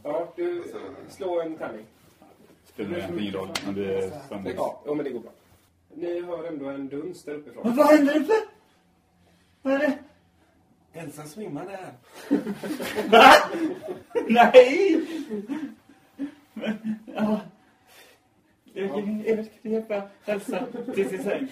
[0.03, 0.63] Ja, du
[1.09, 1.85] slår en tärning.
[2.77, 3.49] Spelar egentligen ingen roll.
[3.65, 4.49] Men det är samma.
[4.49, 5.31] Ja, ja, men det går bra.
[5.93, 7.67] Ni hör ändå en duns där uppifrån.
[7.67, 8.33] Men vad händer uppe?
[9.61, 9.97] Vad är det?
[10.93, 11.93] Elsa svimmar där.
[14.27, 15.05] Nej!
[16.53, 17.41] Men, ja.
[18.73, 21.47] Jag kan Evert kan hjälpa Elsa till sin säng.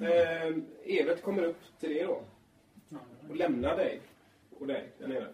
[0.00, 2.20] Eh, Evert kommer upp till det då
[3.28, 4.00] och lämnar dig.
[4.60, 5.28] och dig där nere.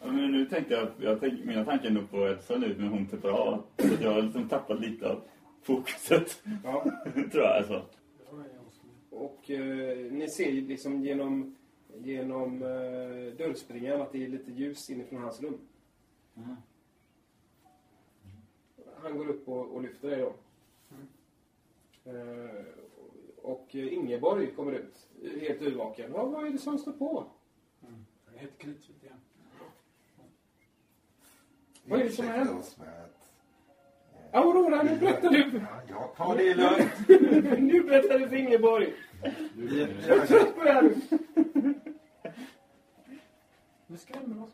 [0.00, 2.90] Ja, men nu tänkte jag, jag tänk, mina tankar är nog på Elsa nu med
[2.90, 3.64] hon till bra.
[3.78, 5.20] Så jag har liksom tappat lite av
[5.62, 6.42] fokuset.
[6.64, 6.82] Ja.
[7.32, 7.82] tror jag alltså.
[9.10, 11.56] Och eh, ni ser ju liksom genom,
[11.94, 15.58] genom eh, dörrspringan att det är lite ljus inifrån hans rum.
[16.36, 16.56] Mm.
[19.02, 20.32] Han går upp och, och lyfter dig då.
[22.10, 22.64] Eh,
[23.42, 25.08] och Ingeborg kommer ut,
[25.40, 26.12] helt yrvaken.
[26.12, 27.26] Vad, vad är det som står på?
[27.88, 28.04] Mm.
[28.32, 29.16] Jag helt kritvit igen.
[31.88, 32.50] Vad är det som har hänt?
[32.80, 33.32] att...
[34.32, 35.62] Aurora, nu berättar du!
[35.88, 37.08] Ja, ta det lugnt.
[37.60, 38.94] nu berättar du för Ingeborg!
[39.54, 40.94] Vi- Jag är trött på det här nu!
[43.86, 44.50] Nu skrämmer oss.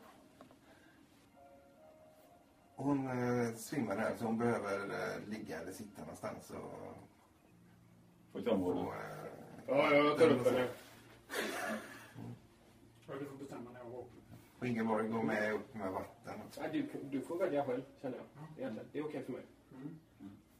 [2.76, 8.40] Hon eh, svimmar här så hon behöver eh, ligga eller sitta någonstans och...
[8.40, 8.80] Ett område.
[8.80, 9.00] och eh,
[9.66, 10.66] Ja, jag tar upp henne.
[13.08, 14.13] Ja, du får bestämma när jag vaknar.
[14.64, 16.34] Och Ingeborg går med upp med vatten.
[16.46, 16.60] också.
[16.60, 18.26] Ja, du, du får välja själv, känner jag.
[18.58, 18.88] Egentligen.
[18.92, 19.42] Det är okej för mig.
[19.72, 19.98] Mm.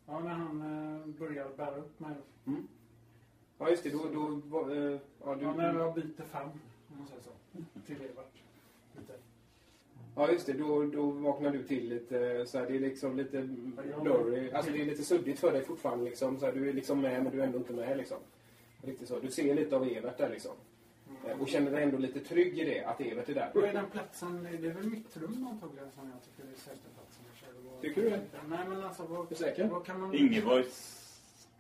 [0.07, 2.15] Ja, när han eh, börjar bära upp mig.
[3.59, 3.91] Ja, just det.
[3.91, 4.09] Då...
[4.13, 6.51] då var, eh, ja, du, Ja, när jag byter famn,
[6.91, 7.31] om man säger så.
[7.87, 8.43] Till Evert.
[8.97, 9.13] Lite.
[10.17, 10.53] Ja, just det.
[10.53, 13.43] Då, då vaknar du till lite så här, Det är liksom lite
[14.03, 14.51] blurry.
[14.51, 16.39] Alltså det är lite suddigt för dig fortfarande liksom.
[16.39, 18.19] Så här, du är liksom med men du är ändå inte med liksom.
[18.83, 19.19] Riktigt så.
[19.19, 20.53] Du ser lite av Evert där liksom.
[21.27, 23.65] Eh, Och känner dig ändå lite trygg i det, att Evert är där.
[23.69, 24.49] Är den platsen?
[24.61, 27.25] Det är väl mitt rum antagligen som jag tycker är säkra platsen.
[27.31, 27.71] Jag kör.
[27.73, 28.21] Vad- Tycker du det?
[28.49, 29.69] Nej, men alltså vad, Är säker?
[29.69, 30.15] vad kan man...
[30.15, 31.01] Ingeborgs...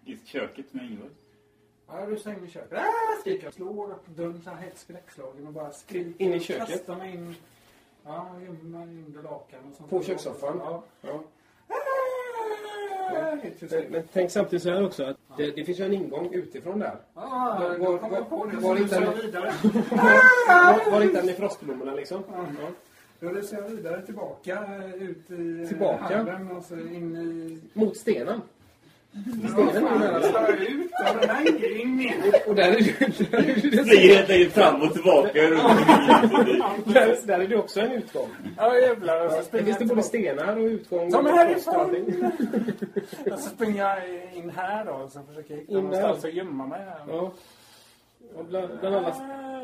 [0.04, 1.10] I köket med Ingeborg.
[1.88, 2.78] Ja, du stänger köket.
[2.78, 3.54] Ah, skriker jag.
[3.54, 6.24] Slår upp dörren så här helt skräckslagen och bara skriker.
[6.24, 6.68] In i köket?
[6.68, 7.34] Kastar mig in.
[8.04, 9.90] Ja, gömmer mig under lakan och sånt.
[9.90, 10.56] På kökssoffan?
[10.58, 10.84] Ja.
[11.00, 11.22] Ja.
[13.12, 16.28] Ah, helt Men, tänk samtidigt så här också att det, det finns ju en ingång
[16.32, 16.96] utifrån där.
[17.14, 19.52] Ah, Var- var- var- var en- jag vidare.
[19.90, 22.22] Var, var hittar ni frostblommorna liksom?
[22.32, 22.44] Ja.
[23.20, 24.66] Då reser jag vidare tillbaka
[25.00, 26.04] ut i Tillbaka?
[26.04, 27.60] hallen och så in i...
[27.78, 28.40] Mot stenen.
[29.14, 29.86] Ut den
[31.28, 32.48] här.
[32.48, 35.32] Och där är du, där är du, enkelt fram och tillbaka.
[36.84, 38.28] där, där är det också en utgång.
[38.56, 39.24] Ja, jävlar.
[39.24, 41.10] Och så Där springer finns det jag både stenar och utgång.
[41.10, 42.32] Ta mig och härifrån!
[43.32, 43.98] Och så springer jag
[44.34, 47.00] in här då och så försöker jag hitta någonstans att gömma mig här.
[47.08, 47.32] Ja.
[48.36, 49.14] Och bland, bland alla,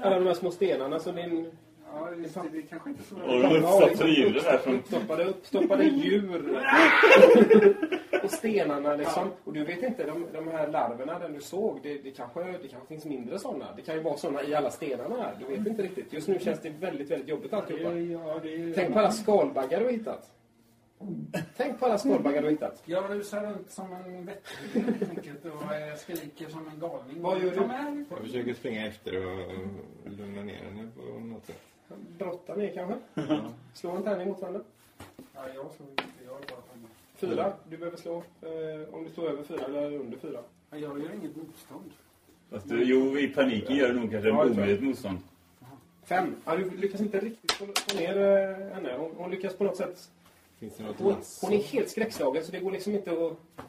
[0.03, 1.51] alla de här små stenarna så din
[1.95, 2.63] Ja, just det.
[2.63, 3.15] Kanske inte så...
[3.15, 4.75] Och de uppsatta djuren där från...
[4.75, 6.67] uppstoppade, uppstoppade djur.
[8.25, 9.31] och stenarna liksom.
[9.45, 12.69] Och du vet inte, de, de här larverna den du såg, det, det, kanske, det
[12.69, 13.67] kanske finns mindre sådana.
[13.77, 15.37] Det kan ju vara sådana i alla stenarna här.
[15.39, 16.13] Du vet inte riktigt.
[16.13, 17.93] Just nu känns det väldigt, väldigt jobbigt alltihopa.
[17.99, 18.73] Ja, det är...
[18.75, 20.31] Tänk på alla skalbaggar du har hittat.
[21.57, 22.83] Tänk på alla skalbaggar du har hittat.
[22.85, 27.23] Jag rusar runt som en vettig helt enkelt och eh, skriker som en galning.
[27.23, 28.05] Vad gör du?
[28.11, 29.53] Jag försöker springa efter och
[30.07, 31.70] lugna ner henne på något sätt.
[32.19, 32.97] Brotta ner kanske?
[33.75, 34.61] Slå en tärning mot varandra.
[35.35, 36.05] Ja, jag slår inte.
[36.27, 36.91] Jag är bara mig.
[37.17, 37.53] Fyra.
[37.69, 40.41] Du behöver slå eh, om du slår över fyra eller under fyra.
[40.71, 41.91] Ja, Jag gör inget motstånd.
[42.51, 45.19] Fast du, jo, i paniken gör du nog kanske Ja, omöjligt motstånd.
[46.05, 46.37] Fem.
[46.45, 47.67] Ja, du lyckas inte riktigt få,
[47.97, 48.97] ner eh, henne.
[48.99, 50.11] Hon, hon lyckas på något sätt.
[50.59, 53.65] Finns det något Hon, hon är helt skräckslagen så det går liksom inte att...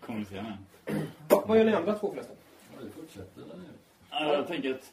[0.00, 0.56] Kommunicera med.
[1.28, 2.36] Va, vad gör ni andra två förresten?
[2.76, 3.64] Ja, det fortsätter där nu.
[4.10, 4.92] Ja, jag tänker att...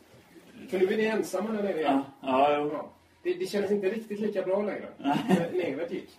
[0.68, 2.02] För nu är ni ensamma där nere igen.
[2.22, 2.90] Ja, ja.
[3.24, 4.88] Det, det känns inte riktigt lika bra längre.
[4.98, 6.10] när Nevet gick.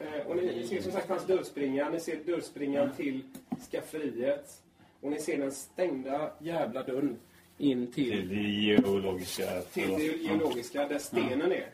[0.00, 1.88] Eh, och ni, ser som sagt hans dörrspringa.
[1.90, 3.22] Ni ser dörrspringan till
[3.70, 4.62] skafferiet.
[5.00, 7.16] Och ni ser den stängda jävla dörren
[7.58, 9.60] in Till till, det geologiska...
[9.60, 11.68] till det geologiska där stenen är.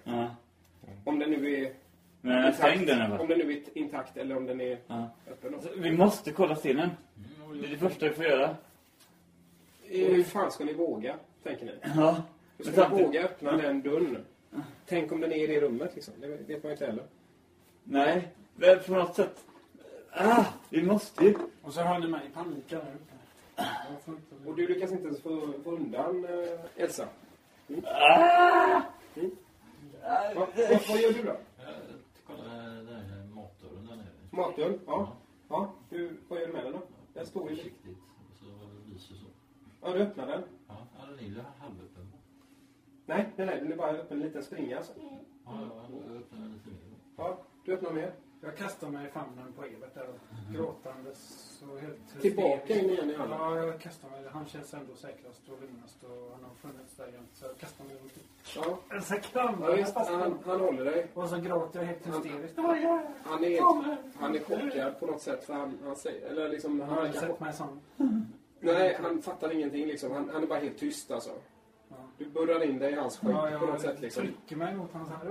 [1.04, 1.72] Om den nu är
[2.20, 3.28] Men den stängd den Om eller?
[3.28, 4.78] den nu är intakt eller om den är
[5.30, 5.54] öppen.
[5.54, 6.90] Alltså, Vi måste kolla stenen.
[7.60, 8.50] Det är det första vi får göra.
[9.90, 11.72] Och hur fan ska ni våga, tänker ni?
[11.96, 12.22] Ja.
[12.58, 14.24] Hur Men ska samtidigt- våga öppna den dörren?
[14.86, 16.14] Tänk om den är i det rummet, liksom.
[16.20, 17.04] Det vet man inte heller.
[17.84, 19.44] Nej, väl på något sätt...
[20.10, 21.34] Ah, vi måste ju...
[21.62, 24.12] Och så har ni mig i panik där uppe.
[24.46, 27.08] Och du lyckas inte ens få, få undan eh, Elsa.
[27.84, 28.82] Ah!
[30.04, 30.46] Va, va,
[30.88, 31.36] vad gör du då?
[32.26, 34.06] Kollar här matdörren där nere.
[34.30, 34.80] Matdörren?
[34.86, 35.12] Ja.
[35.48, 35.72] ja.
[35.90, 36.82] Du, vad gör du med den då?
[37.14, 37.56] Den står ju...
[37.56, 37.98] Försiktigt.
[38.40, 38.46] Så
[38.92, 39.26] lyser så.
[39.82, 40.42] Ja, du öppnar den.
[41.16, 42.12] Den är ju halvöppen.
[43.06, 43.60] Nej, nej, nej.
[43.60, 44.76] Den är bara öppen en liten springa.
[44.76, 44.92] Alltså.
[44.98, 45.10] Ja,
[45.44, 46.96] ja, jag öppnar lite mer.
[47.16, 48.12] Ja, du öppnar mer.
[48.44, 50.06] Jag kastar mig i famnen på Evert där
[50.52, 53.38] gråtandes och helt Tillbaka in igen i hallen.
[53.38, 54.24] Ja, jag kastar mig.
[54.32, 57.30] Han känns ändå säkrast och lugnast och han har funnits där jämt.
[57.32, 58.12] Så jag kastar mig runt.
[58.56, 59.96] Ja, Så kramar ja visst.
[59.96, 61.06] Han, han håller dig.
[61.14, 62.54] Och så gråter jag helt Han- hysteriskt.
[62.56, 63.02] Ja.
[63.24, 63.60] Han är,
[64.18, 65.44] han är chockad på något sätt.
[65.44, 66.26] För han, han säger...
[66.30, 66.80] Eller liksom...
[66.80, 67.80] Han Han, har sett mig som...
[68.62, 70.12] nej, han fattar ingenting liksom.
[70.12, 71.30] Han, han är bara helt tyst alltså.
[71.88, 71.96] Ja.
[72.18, 74.22] Du burrar in dig i hans skägg Ja, på något jag sätt liksom.
[74.22, 75.28] trycker mig mot hans hand.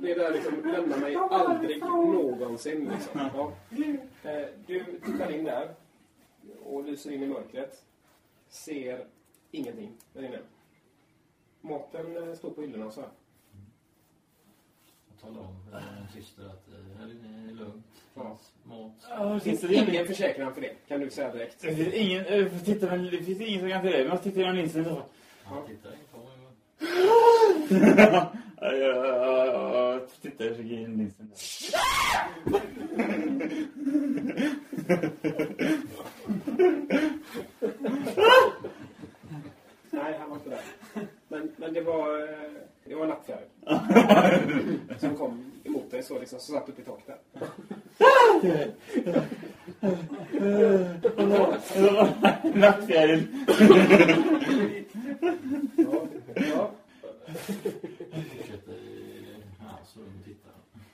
[0.00, 2.90] Det där liksom lämnar mig aldrig någonsin.
[2.92, 3.20] Liksom.
[3.34, 3.52] Ja.
[4.30, 5.74] Eh, Du tittar in där
[6.64, 7.84] och lyser in i mörkret.
[8.48, 9.06] Ser
[9.50, 10.38] ingenting där inne.
[11.60, 13.10] Maten eh, står på hyllorna så här.
[15.10, 15.56] Jag talar om
[16.14, 17.86] syster att eh, här inne är lugnt.
[18.14, 18.22] Ja.
[18.22, 18.92] Finns mat.
[19.10, 21.60] Ja, Det finns det ingen försäkran för det, kan du säga direkt.
[21.60, 24.02] Det finns ingen, eh, titta, men det finns ingen som kan till det.
[24.02, 24.84] Vi måste titta genom linsen.
[25.44, 26.26] Han tittar in på mig.
[28.64, 31.30] Ja, ja, ja, ja, jag tittar, jag försöker in linsen.
[39.90, 40.60] Nej, han var inte där.
[41.28, 42.28] Men, men det var, eh,
[42.84, 44.78] det var en nattfjäril.
[45.00, 45.51] som kom
[46.02, 47.48] dig så liksom, så satt uppe i taket där.
[52.54, 53.26] Nattfjäril.
[55.76, 56.70] Ja, ja.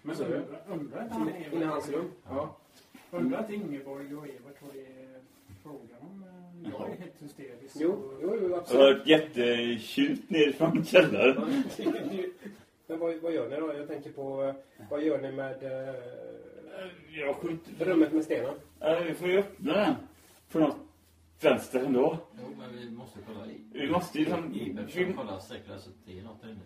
[0.02, 0.44] Men Så är det.
[0.72, 1.08] undrar
[1.52, 2.10] inne i hans rum.
[2.28, 2.56] Ja.
[3.10, 5.20] Undrar inte Ingeborg och Evert vad det är
[5.62, 6.24] frågan om?
[6.64, 7.76] eh, Jag är helt hysterisk.
[7.80, 8.98] Jo, jo, jo Jag har absolut.
[8.98, 11.62] hört jättetjut ner från källaren.
[12.88, 13.74] Men vad, vad gör ni då?
[13.74, 14.54] Jag tänker på, eh,
[14.90, 15.94] vad gör ni med eh,
[17.20, 17.84] Jag skjuter.
[17.84, 18.54] rummet med stenen?
[18.80, 19.94] Ja, vi får ju öppna den.
[20.52, 20.76] På något
[21.40, 22.18] vänster ändå.
[22.38, 23.60] Jo, men vi måste kolla i.
[23.72, 24.52] Vi måste ju liksom...
[24.52, 26.60] Vi- ska kolla säkert så att det är något där inne.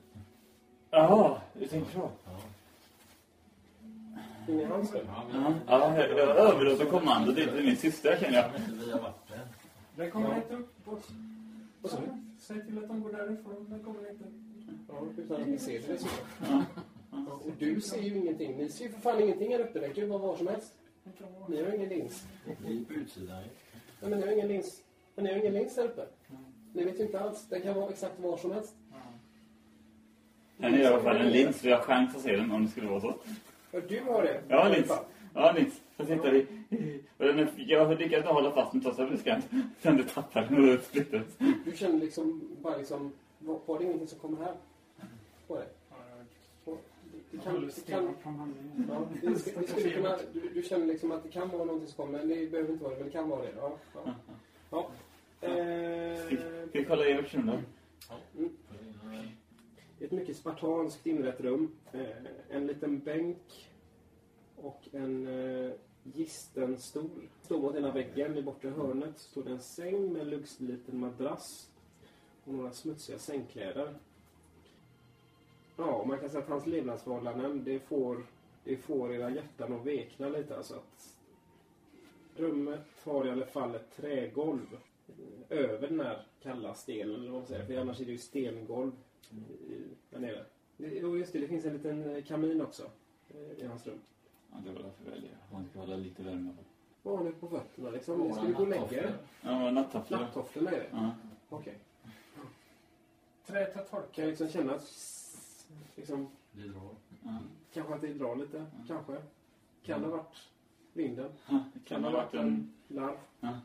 [0.91, 2.11] Jaha, du tänker så.
[2.25, 2.39] Ja.
[4.53, 5.07] I hans rum?
[5.33, 8.51] Ja, Ja, ja, jag överlåter kommandot till min syster känner jag.
[8.87, 9.41] Vi har varit där.
[9.97, 11.01] Den kommer inte upp.
[12.39, 13.67] Säg till att de går därifrån.
[13.71, 14.25] Den kommer inte.
[14.89, 16.65] Ja, utan att ni ser det dessutom.
[17.11, 18.57] Ja, och du ser ju ingenting.
[18.57, 19.81] Ni ser ju för fan ingenting här uppe.
[19.81, 20.75] Det kan ju vara var som helst.
[21.49, 22.27] Ni har ingen lins.
[22.67, 23.49] Vi är på utsidan ju.
[24.01, 24.83] Nej, men ni har ingen lins.
[25.15, 26.07] Men ni har ingen lins här uppe.
[26.73, 27.47] Ni vet ju inte alls.
[27.49, 28.75] Den kan vara exakt var som helst.
[30.57, 31.65] Den är i alla fall en lins.
[31.65, 33.15] Vi har chans att se den om det skulle vara så.
[33.71, 34.43] Ja, du har det.
[34.49, 34.93] Ja, lins.
[35.35, 35.81] Ja, lins.
[35.97, 36.47] Så tittar vi.
[37.19, 39.43] Och den är, jag lyckades hålla fast den trots att jag blev skrämd.
[39.81, 41.39] Sen du tappade den och splittrades.
[41.65, 43.13] Du känner liksom, bara liksom,
[43.45, 44.55] var, det ingenting som kommer här?
[45.49, 45.57] Ja,
[46.65, 46.79] Och
[47.31, 48.15] Det kan, det kan,
[48.89, 51.89] ja, det, ska, det skulle kunna, du, du känner liksom att det kan vara någonting
[51.89, 53.53] som kommer, men det behöver inte vara det, men det kan vara det.
[53.57, 54.15] Ja, ja.
[54.71, 54.91] ja.
[55.49, 56.17] Eh,
[56.69, 57.59] Ska vi kolla Everts rum då?
[58.43, 58.57] In,
[60.01, 61.77] ett mycket spartanskt inrett rum.
[61.93, 63.71] Eh, en liten bänk
[64.57, 65.73] och en eh,
[66.05, 67.29] gistenstol.
[67.43, 68.37] Står mot ena väggen.
[68.37, 71.72] I bortre hörnet står det en säng med en luggsliten madrass
[72.45, 73.95] och några smutsiga sängkläder.
[75.77, 78.27] Ja, man kan säga att hans levnadsförhållanden, det får,
[78.65, 80.57] det får era hjärtan att vekna lite.
[80.57, 81.19] Alltså att
[82.37, 84.79] rummet har i alla fall ett trägolv
[85.49, 87.67] över den här kalla stenen, eller vad man säger.
[87.67, 88.93] För annars är det ju stengolv
[90.11, 90.45] där nere.
[90.77, 91.39] Jo, just det.
[91.39, 92.91] Det finns en liten eh, kamin också
[93.29, 94.01] eh, i hans rum.
[94.51, 95.37] Ja, det var därför jag väljer.
[95.53, 96.55] Man ska hålla lite värme.
[97.03, 98.33] Vad har ni på fötterna liksom?
[98.33, 99.15] Ska vi gå och lägga er?
[99.43, 100.19] Ja, natttofflor.
[100.19, 100.89] Natttofflorna är det?
[100.93, 101.11] Ja.
[101.49, 101.79] Okej.
[103.53, 104.83] Träet har Kan liksom känna att,
[105.97, 106.89] liksom, Det drar.
[107.23, 107.39] Ja.
[107.73, 108.67] kanske att det drar lite?
[108.89, 109.17] Kanske.
[109.83, 110.49] Kan det ha varit
[110.93, 111.33] vinden?
[111.75, 113.17] Det Kan det ha varit en larv?
[113.41, 113.59] Ja.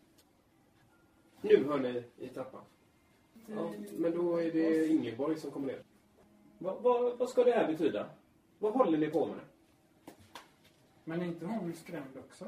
[1.41, 2.61] Nu hör ni i trappan.
[3.47, 5.81] Ja, men då är det Ingeborg som kommer ner.
[6.57, 8.09] Vad, vad, vad ska det här betyda?
[8.59, 9.39] Vad håller ni på med?
[11.03, 12.45] Men är inte hon skrämd också?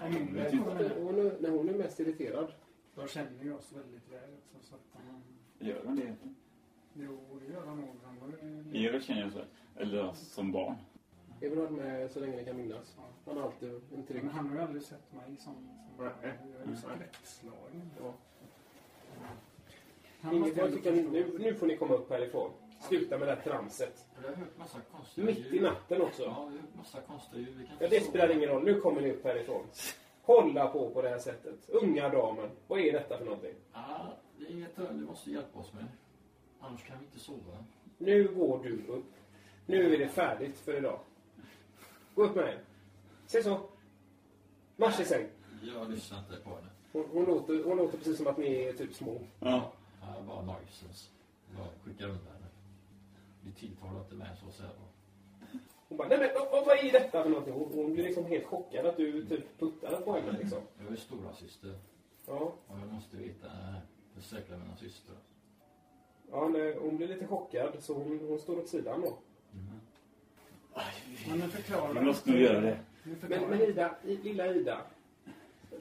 [0.00, 0.68] Nej, jag vet inte.
[0.68, 2.52] hon är- Hon är, när hon är mest irriterad.
[2.94, 4.68] Då känner ju oss väldigt väl också.
[4.68, 5.22] Så att hon,
[5.68, 6.16] Gör de det?
[7.00, 7.94] Jo, det gör hon nog.
[8.04, 8.28] Han var
[8.72, 9.40] ju- Evert känner jag så.
[9.76, 10.74] Eller som barn.
[11.40, 12.96] Jag vill ha med så länge ni kan minnas.
[13.26, 14.22] Han har alltid en trygg...
[14.24, 15.54] Men han har ju aldrig sett mig som...
[15.96, 16.32] som Nej.
[16.58, 17.90] jag är ju skräckslagen.
[18.00, 18.14] Ja.
[20.20, 22.50] Han nu, nu får ni komma upp härifrån.
[22.80, 24.06] Sluta med det här tramset.
[24.22, 25.62] Jag har hört massa konstiga Mitt i ljud.
[25.62, 26.22] natten också.
[26.22, 27.56] Ja, hört massa konstiga ljud.
[27.58, 28.64] Vi kan Ja, det spelar ingen roll.
[28.64, 29.62] Nu kommer ni upp härifrån.
[30.22, 31.68] Hålla på på det här sättet.
[31.68, 32.50] Unga damen.
[32.66, 33.54] Vad är detta för någonting?
[33.72, 35.84] Ja, det är inget du måste hjälpa oss med.
[36.66, 37.64] Annars kan vi inte sova.
[37.98, 39.12] Nu går du upp.
[39.66, 41.00] Nu är det färdigt för idag.
[42.14, 42.58] Gå upp med dig.
[43.26, 43.60] Se så.
[44.76, 45.26] Marsch i säng.
[45.62, 46.68] Jag lyssnar inte på henne.
[46.92, 49.20] Hon, hon, låter, hon låter precis som att ni är typ små.
[49.40, 49.72] Ja.
[50.00, 51.10] Ja, bara nonsens.
[51.56, 52.46] Jag skickar undan henne.
[53.44, 55.58] Vi tilltalar inte med så säger jag.
[55.88, 57.54] Hon bara, nej men vad, vad är detta för någonting?
[57.54, 60.58] Hon, hon blir liksom helt chockad att du typ puttar på henne liksom.
[60.84, 61.78] Jag är stora syster
[62.26, 62.54] Ja.
[62.66, 63.50] och jag måste veta
[64.14, 65.16] försäkra mina systrar.
[66.30, 69.18] Ja, nej, hon blir lite chockad så hon, hon står åt sidan då.
[71.28, 72.78] Men nu förklarar Vi måste nog göra det.
[73.28, 74.80] Men, men Ida, i- lilla Ida.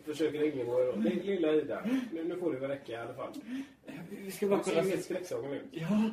[0.04, 0.96] Försöker Ingeborg då.
[0.96, 1.86] Li- Lilla Ida.
[2.14, 3.32] Nu, nu får det väl räcka i alla fall.
[4.10, 5.14] vi ska bara Det ser kolla helt sista...
[5.14, 5.64] skräckslagen ut.
[5.72, 6.10] Ja,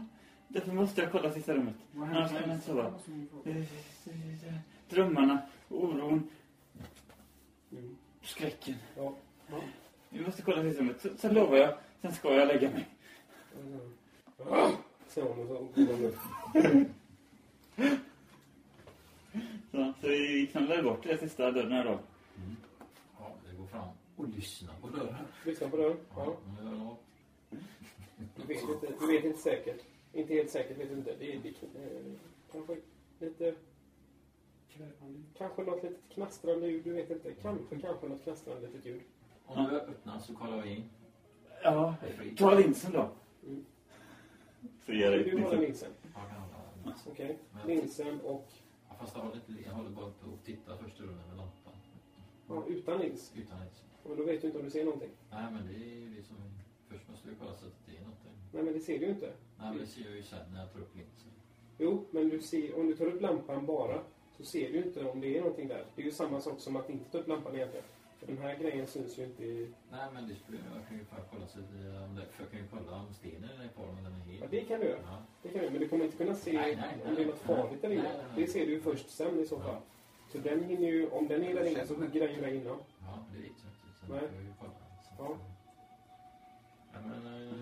[0.49, 1.75] därför måste jag kolla sista rummet.
[1.97, 2.95] Annars kan jag inte sova.
[3.45, 3.65] Eh,
[4.89, 6.31] Drömmarna, oron,
[7.73, 7.97] Mm.
[8.23, 8.75] skräcken.
[8.97, 9.15] Ja.
[9.51, 9.61] Ja.
[10.11, 11.07] Vi måste kolla sista rummet.
[11.17, 12.89] Sen, lovar jag, sen ska jag lägga mig.
[13.55, 13.59] Ah!
[14.45, 14.71] Så.
[19.73, 21.99] Så, så vi knallar bort det sista dörren här då.
[23.19, 25.15] Ja, det går fram och lyssna på dörren.
[25.45, 25.97] Lyssna på dörren.
[26.17, 26.37] Ja.
[26.65, 26.97] Ja,
[28.37, 29.83] Du vet inte, du vet inte säkert.
[30.13, 31.15] Inte helt säkert vet du inte.
[31.19, 32.13] Det är, det, eh,
[32.53, 32.77] kanske
[33.19, 33.55] lite...
[35.39, 37.33] Kanske något litet knastrande ljud, du vet inte.
[37.33, 39.03] Kanske, kanske något knastrande litet ljud.
[39.47, 40.85] Om du öppnar så kollar vi in.
[41.63, 41.95] Ja,
[42.39, 43.09] ta linsen då.
[43.47, 43.65] Mm.
[44.87, 45.91] Jag dig Du håller linsen.
[46.85, 47.03] linsen.
[47.11, 47.39] Okej.
[47.53, 48.49] Men- Linsen och...
[48.89, 51.73] Ja, Fast jag håller, inte, jag håller bara på och tittar första rummet med lampan.
[52.49, 53.33] Ja, utan lins.
[53.37, 53.85] Utan ens.
[54.07, 55.11] Men då vet du inte om du ser någonting.
[55.31, 56.37] Nej, men det är ju det som...
[56.89, 58.33] Först måste vi kolla så att det är någonting.
[58.53, 59.33] Nej, men det ser du ju inte.
[59.59, 61.29] Nej, men det ser jag ju sen när jag tar upp linsen.
[61.79, 64.01] Jo, men du ser, om du tar upp lampan bara
[64.37, 65.85] så ser du inte om det är någonting där.
[65.97, 67.85] Det är ju samma sak som att inte ta upp lampan egentligen.
[68.27, 69.71] Den här grejen syns ju inte i...
[69.91, 72.43] Nej, men det skulle jag kan ju bara kolla så att det- om det, för
[72.43, 74.39] jag kan ju kolla om stenen är kvar, om den är hel.
[74.41, 74.99] Ja, det kan du göra.
[75.07, 75.17] Ja.
[75.43, 77.39] Det kan du, men du kommer inte kunna se Nej, nej, om det är något
[77.39, 78.07] farligt nej, nej.
[78.37, 79.77] Det ser du ju först sen i så fall.
[80.33, 82.79] Så den hinner ju, om den är där inne så hugger den ju där innan.
[83.01, 84.01] Ja, det vet jag inte.
[84.01, 84.21] Sen Nej.
[84.21, 84.73] får jag ju kolla.
[85.03, 85.11] Så.
[85.19, 85.37] Ja.
[86.93, 87.53] Ja, men, eh,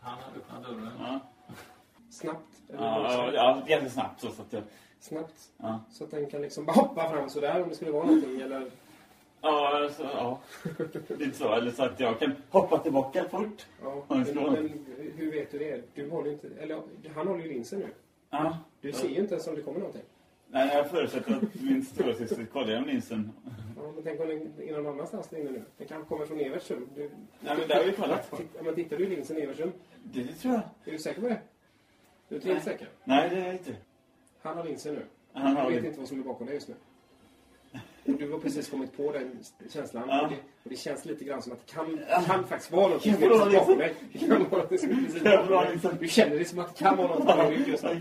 [0.00, 0.90] han har öppnat dörren.
[0.98, 1.20] Ja,
[2.10, 2.48] Snabbt.
[2.68, 4.62] Eller ja, ja, jättesnabbt så, så att jag...
[5.00, 5.50] Snabbt.
[5.56, 8.40] Ja, Så att den kan liksom bara hoppa fram sådär om det skulle vara någonting.
[8.40, 8.70] Eller...
[9.44, 10.40] ja, alltså, ja.
[11.18, 11.52] Lite så.
[11.54, 13.66] Eller så att jag kan hoppa tillbaka fort.
[13.82, 14.84] Ja, Ja, men, men
[15.16, 15.82] hur vet du det?
[15.94, 16.48] Du håller inte...
[16.60, 16.82] Eller
[17.14, 17.86] han håller ju linsen nu.
[18.30, 18.58] Ja.
[18.80, 20.02] Du ser ju inte ens om det kommer någonting.
[20.48, 23.32] Nej, jag förutsätter att min storasyster kollar genom linsen.
[23.76, 25.62] Ja, men tänk om den är någon annanstans där inne nu.
[25.78, 26.88] Den kanske kommer från Everts rum.
[26.94, 27.00] Du,
[27.40, 28.36] Nej, men det har vi kollat på.
[28.36, 29.72] Titta, men tittar du i linsen i Everts rum?
[30.02, 30.62] Det tror jag.
[30.84, 31.40] Är du säker på det?
[32.28, 32.74] Du är inte helt Nej.
[32.74, 32.88] säker?
[33.04, 33.76] Nej, det är jag inte.
[34.42, 35.02] Han har linsen nu.
[35.32, 35.88] Han Jag har vet det.
[35.88, 36.74] inte vad som är bakom dig just nu.
[38.06, 39.38] Och du har precis kommit på den
[39.72, 40.04] känslan.
[40.08, 40.22] Ja.
[40.22, 43.02] Och, det, och det känns lite grann som att det kan, kan faktiskt vara något
[43.02, 43.78] som är bakom liksom.
[43.78, 43.94] dig.
[44.12, 45.98] Det kan vara något som är precis Kan vara bakom dig.
[46.00, 48.00] Du känner det som att det kan vara något bakom dig just nu.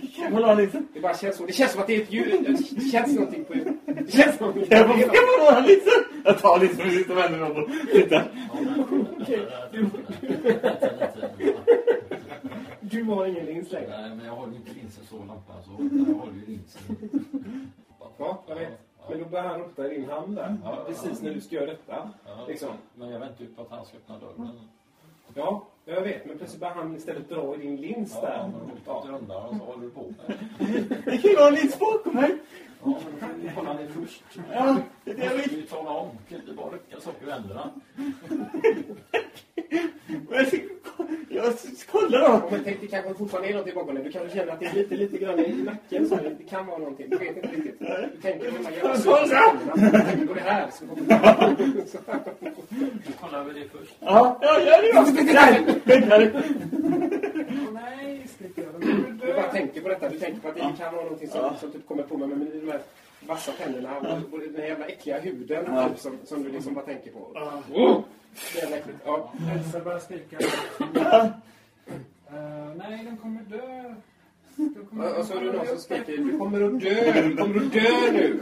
[0.94, 1.46] Det bara känns så.
[1.46, 2.60] Det känns som att det är ett ljud.
[2.72, 3.54] Det känns någonting på...
[3.86, 5.10] Det känns någonting Kan jag
[6.24, 6.34] på...
[6.34, 8.32] tar linsen och sitter mig om och tittar.
[9.72, 9.90] Du...
[12.92, 13.14] Lite.
[13.14, 14.02] Har ingen lins längre.
[14.02, 15.72] Nej, men jag håller ju inte linsen så lampan så.
[16.08, 16.82] Jag håller ju linsen.
[18.18, 18.93] Ja, jag vet.
[19.10, 20.58] Men då börjar han ropa i din hand där.
[20.64, 21.28] Ja, Precis ja.
[21.28, 22.10] när du ska göra detta.
[22.26, 22.70] Ja, Liksom.
[22.96, 24.60] Men jag väntar ju på att han ska öppna dörren.
[25.36, 26.26] Ja, jag vet.
[26.26, 28.52] Men plötsligt börjar han istället dra i din lins Ja, där.
[28.86, 29.04] Ja.
[29.08, 30.38] du undrar och så håller du på med.
[31.06, 32.38] Det kan ju vara en lins bakom mig.
[32.86, 33.00] Ja,
[33.42, 34.24] men kolla det först.
[34.52, 35.50] Ja, det är det jag Jag vill.
[35.50, 36.10] vill ju tala om.
[36.30, 37.70] Kan inte bara rycka saker ur händerna.
[41.34, 41.54] Men Jag
[41.92, 42.26] kollar då.
[42.26, 44.04] Ja, men tänk, det kanske fortfarande är någonting bakom dig.
[44.04, 46.10] Du kanske känner att det är lite, lite grann i nacken.
[46.10, 47.10] Så det kan vara någonting.
[47.10, 47.80] Du vet inte riktigt.
[47.80, 49.56] Du tänker här jävla Kolla!
[49.76, 50.70] Du tänker på det här.
[53.06, 53.96] Då kollar vi det först.
[54.00, 55.34] Ja, ja, gör det då.
[55.34, 56.10] Där!
[56.10, 56.44] Där!
[57.74, 58.66] Nej, sticker
[59.28, 60.10] Du bara tänker på detta.
[60.10, 62.48] Du tänker på att det kan vara någonting som, som typ kommer på mig med
[62.66, 62.82] de här
[63.28, 63.98] vassa tänderna
[64.32, 67.28] och den jävla äckliga huden typ, som, som du liksom bara tänker på.
[68.56, 68.98] Jävla äckligt.
[69.06, 69.34] Ja.
[69.56, 70.38] Elsa börjar skrika.
[72.28, 73.94] Eh, nej, den kommer dö.
[74.56, 77.36] Den kommer- Och och så är det någon som skriker du kommer att dö, du
[77.38, 78.40] kommer att dö nu.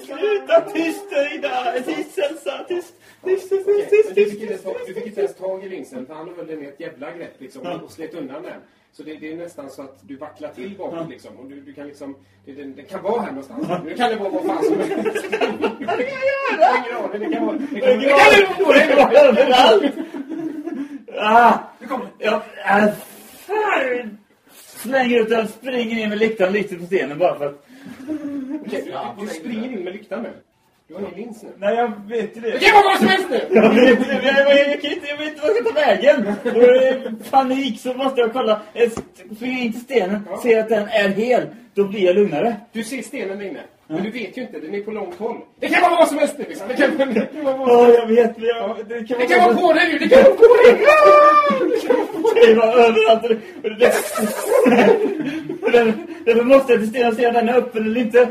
[0.00, 0.60] Sluta!
[0.74, 1.72] Tyst Ida!
[1.84, 2.64] Tyst Elsa!
[2.68, 2.94] Tyst!
[3.24, 5.64] Tyst, tyst, tyst, tyst, du tyst, fick, inte ens, ta- du fick inte ens tag
[5.64, 8.60] i linsen för han höll den i ett jävla grepp liksom, och slet undan den.
[8.92, 11.36] Så det, det är nästan så att du vacklar till bakåt liksom.
[11.36, 13.68] Och du, du kan liksom, det, det, det kan vara här någonstans.
[13.84, 14.94] Nu kan det vara vad fan som helst.
[15.60, 17.10] Vad kan jag göra?
[17.12, 17.22] Jag ingen aning.
[17.22, 17.56] Det kan vara...
[17.56, 18.86] Det kan, det kan vara...
[18.86, 19.94] Det var överallt!
[21.18, 21.58] Ah!
[22.18, 22.92] Jag äh,
[23.46, 24.18] fan,
[24.54, 27.66] slänger ut den, springer ner med lyktan lite på stenen bara för att...
[28.66, 30.32] Okej, du, du springer in med lyktan nu.
[30.90, 31.48] Du har ingen lins nu.
[31.58, 32.58] Nej, jag vet ju Det det.
[32.58, 33.40] kan vara vad som helst nu!
[33.50, 35.64] Jag vet inte, jag, jag, jag, jag, kan inte, jag vet inte vad jag ska
[35.64, 36.26] ta vägen.
[36.44, 38.60] Och i panik så måste jag kolla.
[38.72, 38.90] Jag
[39.36, 40.40] springer in till stenen, Ja.
[40.42, 41.42] ser att den är hel.
[41.74, 42.56] Då blir jag lugnare.
[42.72, 43.60] Du ser stenen där inne.
[43.88, 45.36] Men du vet ju inte, den är på långt håll.
[45.60, 46.68] Det kan vara vad som helst nu liksom.
[46.68, 47.98] Det kan, det kan vara vad som Ja, helst.
[47.98, 48.34] jag vet.
[48.38, 49.98] Jag, det kan Det kan vara på dig nu!
[49.98, 50.86] Det kan vara på dig!
[52.46, 53.22] Det var överallt.
[53.24, 53.28] Och
[53.62, 53.92] det, det,
[55.62, 55.72] och
[56.24, 58.28] därför, måste jag till stenen se om den är öppen eller inte.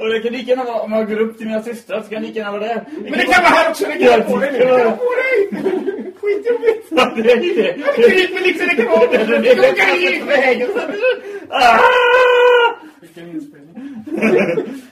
[0.00, 2.22] Och det kan lika gärna vara, om jag går upp till mina systrar så kan
[2.22, 2.84] det lika gärna vara där.
[3.02, 3.84] Men det kan vara här också!
[3.84, 4.52] Det kan vara på dig!
[4.52, 6.12] Det kan vara på dig!
[6.20, 6.86] Skitjobbigt!
[6.90, 7.76] Ja, det är det.
[7.96, 9.06] Jag med liksom, det kan vara...
[9.10, 10.22] Det Det är kan hit!
[10.26, 10.68] vägen.
[11.50, 11.78] Ah!
[13.00, 14.82] Vilken inspelning.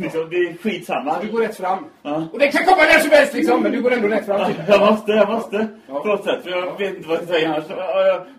[0.00, 1.18] Liksom, det är skitsamma.
[1.22, 1.84] Du går rätt fram.
[2.02, 2.28] Ja.
[2.32, 4.40] Och det kan komma när som helst liksom, men du går ändå rätt fram.
[4.40, 5.68] Ja, Jag måste, jag måste.
[5.86, 6.00] Ja.
[6.00, 7.64] På något sätt, för jag vet inte vad jag ska säga annars.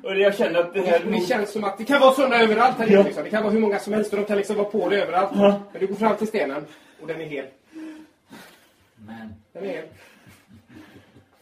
[0.04, 1.06] Och jag, känner att det här...
[1.06, 2.96] Och det känns som att det kan vara sådana överallt här inne.
[2.96, 3.04] Ja.
[3.04, 3.24] Liksom.
[3.24, 5.30] Det kan vara hur många som helst och de kan liksom vara på det överallt.
[5.36, 5.62] Ja.
[5.72, 6.66] Men du går fram till stenen
[7.02, 7.46] och den är hel.
[8.96, 9.86] Men, Den är hel.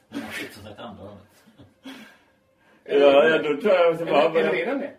[0.09, 1.17] jag fixar sig till andra hållet.
[2.83, 4.23] Ja, ja, då tror jag att jag bara...
[4.23, 4.91] Eller, eller är den det?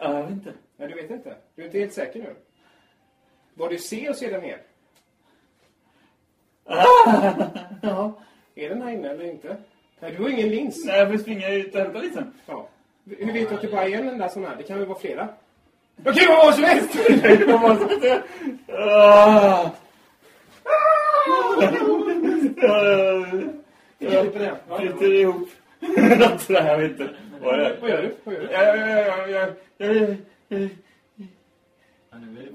[0.00, 0.52] Ja, jag vet inte.
[0.76, 1.34] Nej, du vet inte.
[1.56, 2.34] Du är inte helt säker nu.
[3.54, 4.58] Vad du ser är den hel.
[7.82, 8.12] Ja.
[8.54, 9.56] Är den här inne eller inte?
[10.00, 10.84] Nej, du har ingen lins.
[10.84, 12.26] Nej, jag får springa ut och hämta lite.
[12.46, 12.68] Ja.
[13.04, 14.56] Hur vet du att det bara är en enda sån här?
[14.56, 15.28] Det kan väl vara flera?
[15.96, 16.92] Det kan ju vara vad som helst!
[17.22, 18.22] Det var bara så att jag...
[18.68, 19.70] Ah.
[24.78, 25.48] Flyter ihop.
[26.40, 27.10] Sådär, jag vet inte.
[27.40, 27.72] Vad?
[27.80, 28.14] Vad gör du?
[28.24, 28.34] Vad
[29.30, 29.54] gör
[30.48, 30.68] du?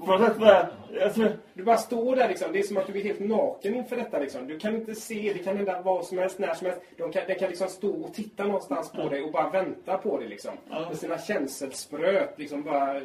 [0.06, 0.68] Något sätt bara...
[1.04, 2.52] Alltså, Du bara står där liksom.
[2.52, 4.46] Det är som att du är helt naken inför detta liksom.
[4.46, 6.82] Du kan inte se, det kan hända vad som helst, när som helst.
[6.96, 10.18] De kan, de kan liksom stå och titta någonstans på dig och bara vänta på
[10.18, 10.52] dig liksom.
[10.70, 10.88] Ja.
[10.88, 13.00] Med sina känselspröt liksom bara...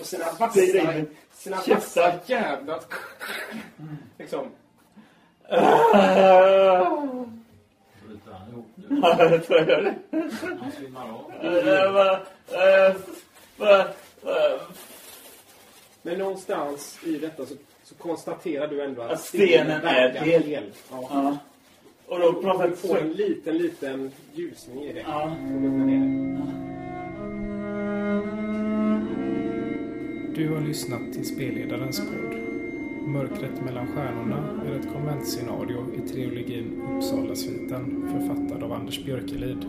[0.00, 0.60] Och sina vassa,
[1.32, 2.80] sina vassa jävla...
[4.18, 4.46] Liksom.
[8.06, 9.00] Bryter han ihop nu?
[9.02, 9.94] Ja, jag tror jag gör det.
[10.60, 11.32] Han svimmar av.
[11.66, 12.12] Jag bara...
[12.88, 12.94] eh,
[13.56, 13.80] bara...
[13.80, 14.60] eh,
[16.06, 20.42] Men någonstans i detta så, så konstaterar du ändå att, Att stenen är verkar hel.
[20.42, 20.64] hel.
[20.90, 21.08] Ja.
[21.10, 21.36] Ja.
[22.06, 25.00] Och då på något Du sätt får en liten, liten ljusning i det.
[25.00, 25.36] Ja.
[30.34, 32.34] Du har lyssnat till Spelledarens podd.
[33.08, 39.64] Mörkret mellan stjärnorna är ett konventscenario i trilogin Uppsala-sviten författad av Anders Björkelid.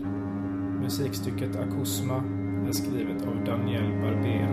[0.82, 2.22] Musikstycket Akusma
[2.68, 4.48] är skrivet av Daniel Barber.